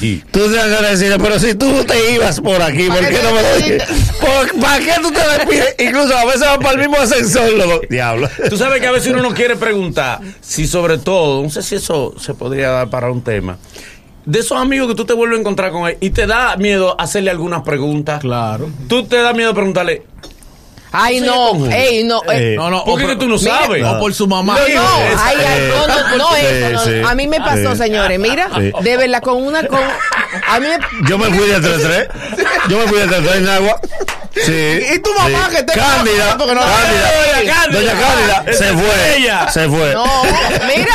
Sí. 0.00 0.22
Tú 0.30 0.40
te 0.50 0.56
vas 0.56 0.66
a 0.82 0.90
decir, 0.90 1.14
pero 1.22 1.38
si 1.38 1.54
tú 1.54 1.84
te 1.84 2.14
ibas 2.14 2.40
por 2.40 2.60
aquí, 2.62 2.88
¿por 2.88 2.96
¿Para 2.98 3.08
qué 3.10 3.18
no 3.22 3.34
me 3.34 3.42
lo 3.42 3.48
te 3.48 3.56
dices? 3.58 3.88
¿Por- 4.18 4.60
¿Para 4.60 4.78
qué 4.78 4.92
tú 5.02 5.10
te 5.12 5.20
despides? 5.20 5.74
Incluso 5.78 6.16
a 6.16 6.24
veces 6.24 6.40
van 6.40 6.60
para 6.60 6.72
el 6.72 6.78
mismo 6.80 6.96
ascensor, 6.96 7.52
los 7.52 7.80
Diablo. 7.90 8.28
Tú 8.48 8.56
sabes 8.56 8.80
que 8.80 8.86
a 8.86 8.92
veces 8.92 9.12
uno 9.12 9.22
no 9.22 9.34
quiere 9.34 9.56
preguntar 9.56 10.20
si 10.40 10.66
sobre 10.66 10.98
todo, 10.98 11.42
no 11.42 11.50
sé 11.50 11.62
si 11.62 11.74
eso 11.76 12.14
se 12.18 12.32
podría 12.34 12.70
dar 12.70 12.88
para 12.90 13.10
un 13.10 13.22
tema, 13.22 13.58
de 14.24 14.38
esos 14.38 14.58
amigos 14.58 14.88
que 14.88 14.94
tú 14.94 15.04
te 15.04 15.12
vuelves 15.12 15.38
a 15.38 15.40
encontrar 15.40 15.72
con 15.72 15.88
él 15.88 15.96
y 16.00 16.10
te 16.10 16.26
da 16.26 16.56
miedo 16.56 16.94
hacerle 17.00 17.30
algunas 17.30 17.62
preguntas. 17.62 18.20
Claro. 18.20 18.68
Tú 18.88 19.04
te 19.06 19.16
da 19.20 19.32
miedo 19.32 19.52
preguntarle, 19.54 20.04
Ay, 20.92 21.20
no, 21.20 21.54
ey, 21.70 22.02
no, 22.02 22.20
eh, 22.24 22.54
Eh, 22.54 22.56
No, 22.56 22.68
no. 22.68 22.84
¿por 22.84 22.94
o 22.94 22.96
qué 22.96 23.02
por- 23.04 23.12
que 23.12 23.16
tú 23.20 23.28
no 23.28 23.36
Mira, 23.38 23.58
sabes? 23.60 23.84
O 23.84 24.00
por 24.00 24.12
su 24.12 24.26
mamá. 24.26 24.54
No, 24.54 24.60
no, 24.60 24.66
es- 25.04 25.20
ay, 25.22 25.36
ay, 25.38 25.68
no, 25.68 25.86
no, 25.86 26.16
no, 26.18 26.36
eso, 26.36 26.72
no. 26.72 26.84
sí. 26.84 27.02
A 27.08 27.14
mí 27.14 27.28
me 27.28 27.38
pasó, 27.38 27.72
Sí. 27.76 27.82
señores. 27.82 28.18
Mira, 28.18 28.48
Sí. 28.56 28.72
de 28.82 28.96
verdad, 28.96 29.22
con 29.22 29.36
una. 29.40 29.64
Con, 29.68 29.78
a 29.78 30.58
mí 30.58 30.66
me. 30.66 31.08
Yo 31.08 31.16
me 31.16 31.26
fui 31.26 31.46
de 31.48 31.60
3-3. 31.60 32.08
Yo 32.68 32.78
me 32.78 32.84
fui 32.88 32.98
de 32.98 33.06
3-3 33.06 33.36
en 33.36 33.48
agua. 33.48 33.80
Sí. 34.34 34.86
¿Y 34.94 34.98
tu 35.00 35.12
mamá 35.14 35.48
sí. 35.50 35.56
que 35.56 35.62
te- 35.64 35.72
Cándida. 35.72 36.34
no- 36.36 36.46
Cándida. 36.46 36.56
Doña 36.56 37.54
Cándida. 37.54 37.80
Doña 37.80 37.92
Cándida 38.00 38.44
Esa 38.46 38.58
se 38.64 38.72
fue. 38.74 39.16
ella. 39.16 39.48
Se 39.50 39.68
fue. 39.68 39.92
No, 39.94 40.22
mira. 40.68 40.94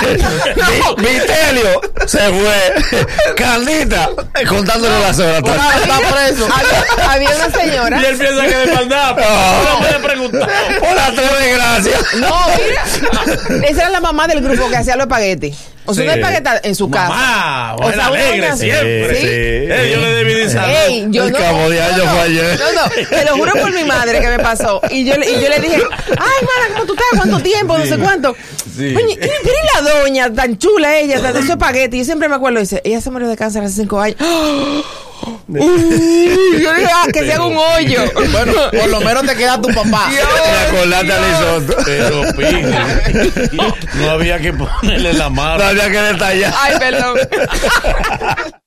No. 0.56 0.96
Vitelio 0.96 1.82
se 2.06 2.20
fue. 2.30 3.06
Candita 3.36 4.10
contándole 4.48 5.00
las 5.02 5.20
horas. 5.20 5.44
Está 5.44 6.00
preso. 6.00 6.48
Había, 6.54 7.12
había 7.14 7.30
una 7.36 7.50
señora. 7.62 8.02
Y 8.02 8.06
él 8.06 8.18
piensa 8.18 8.42
que 8.46 8.56
de 8.56 8.74
maldad. 8.74 9.16
No. 9.18 9.64
No 9.74 9.80
puede 9.80 10.00
preguntar. 10.00 10.50
Por 10.80 10.96
las 10.96 11.14
tres 11.16 11.40
desgracias. 11.40 12.14
No, 12.16 12.36
mira. 12.58 13.68
Esa 13.68 13.82
era 13.82 13.90
la 13.90 14.00
mamá 14.02 14.28
del 14.28 14.42
grupo 14.42 14.70
que 14.70 14.78
hacía 14.78 14.96
los 14.96 15.06
espaguetis. 15.06 15.58
O 15.86 15.94
sea, 15.94 16.04
Sí. 16.04 16.08
una 16.10 16.14
espagueta 16.16 16.60
en 16.64 16.76
su 16.76 16.90
casa. 16.90 17.10
Mamá, 17.10 17.76
O 17.76 17.84
sea, 17.92 17.94
una 17.94 18.06
alegre 18.08 18.48
doña- 18.50 18.58
siempre. 18.58 19.16
Sí. 19.22 19.28
Eh, 19.28 19.92
yo 19.94 20.02
le 20.02 20.08
debí 20.16 20.34
de. 20.34 20.46
Ey, 20.88 21.06
yo 21.10 21.26
El 21.26 21.32
no. 21.34 21.38
cabo 21.38 21.70
de 21.70 21.82
año 21.82 21.98
no, 22.06 22.10
fue 22.12 22.22
ayer. 22.22 22.60
No, 22.60 22.82
no, 22.84 22.90
te 23.10 23.26
lo 23.26 23.36
juro 23.38 23.52
por 23.54 23.72
mi 23.74 23.84
madre 23.84 24.20
que 24.20 24.28
me 24.28 24.40
pasó. 24.40 24.82
Y 24.90 25.06
yo, 25.06 25.16
le- 25.18 25.30
y 25.30 25.34
yo 25.42 25.50
le 25.50 25.60
dije, 25.60 25.78
ay, 25.78 26.18
mana, 26.18 26.74
¿cómo 26.74 26.86
tú 26.86 26.94
estás? 26.94 27.08
¿Cuánto 27.18 27.40
tiempo? 27.40 27.78
No 27.78 27.86
sé 27.86 27.98
cuánto. 27.98 28.36
Sí. 28.76 28.96
Oye, 28.96 29.14
y, 29.22 29.84
la 29.84 29.90
doña, 30.02 30.34
tan 30.34 30.58
chula 30.58 30.98
ella, 30.98 31.22
tan 31.22 31.34
de 31.34 31.44
su 31.44 31.52
espagueti. 31.52 32.00
Yo 32.00 32.06
siempre 32.06 32.28
me 32.30 32.36
acuerdo, 32.36 32.60
dice, 32.60 32.82
ella 32.84 33.00
se 33.02 33.10
murió 33.12 33.28
de 33.28 33.38
cáncer 33.38 33.64
hace 33.64 33.76
cinco 33.76 34.00
años. 34.00 34.18
Uy, 35.48 36.62
yo 36.62 36.74
le 36.74 36.80
dije, 36.80 36.92
ah, 36.94 37.06
que 37.12 37.20
se 37.20 37.34
haga 37.34 37.46
un 37.46 37.58
hoyo. 37.58 38.04
Bueno, 38.32 38.54
por 38.72 38.90
lo 38.90 39.00
menos 39.02 39.26
te 39.26 39.36
queda 39.36 39.62
tu 39.62 39.70
papá. 39.70 40.10
Te 40.10 40.76
acordaste 40.76 41.14
a 41.14 41.20
Lisoto. 41.20 41.84
Pero, 41.86 42.22
pide. 42.36 43.76
No 43.96 44.10
había 44.12 44.40
que 44.40 44.54
ponerle 44.54 45.14
la 45.14 45.30
mano. 45.30 45.60
No 45.60 45.70
había 45.70 45.90
que 45.90 46.02
detallar. 46.02 46.54
Ay, 46.58 46.76
perdón. 46.80 47.18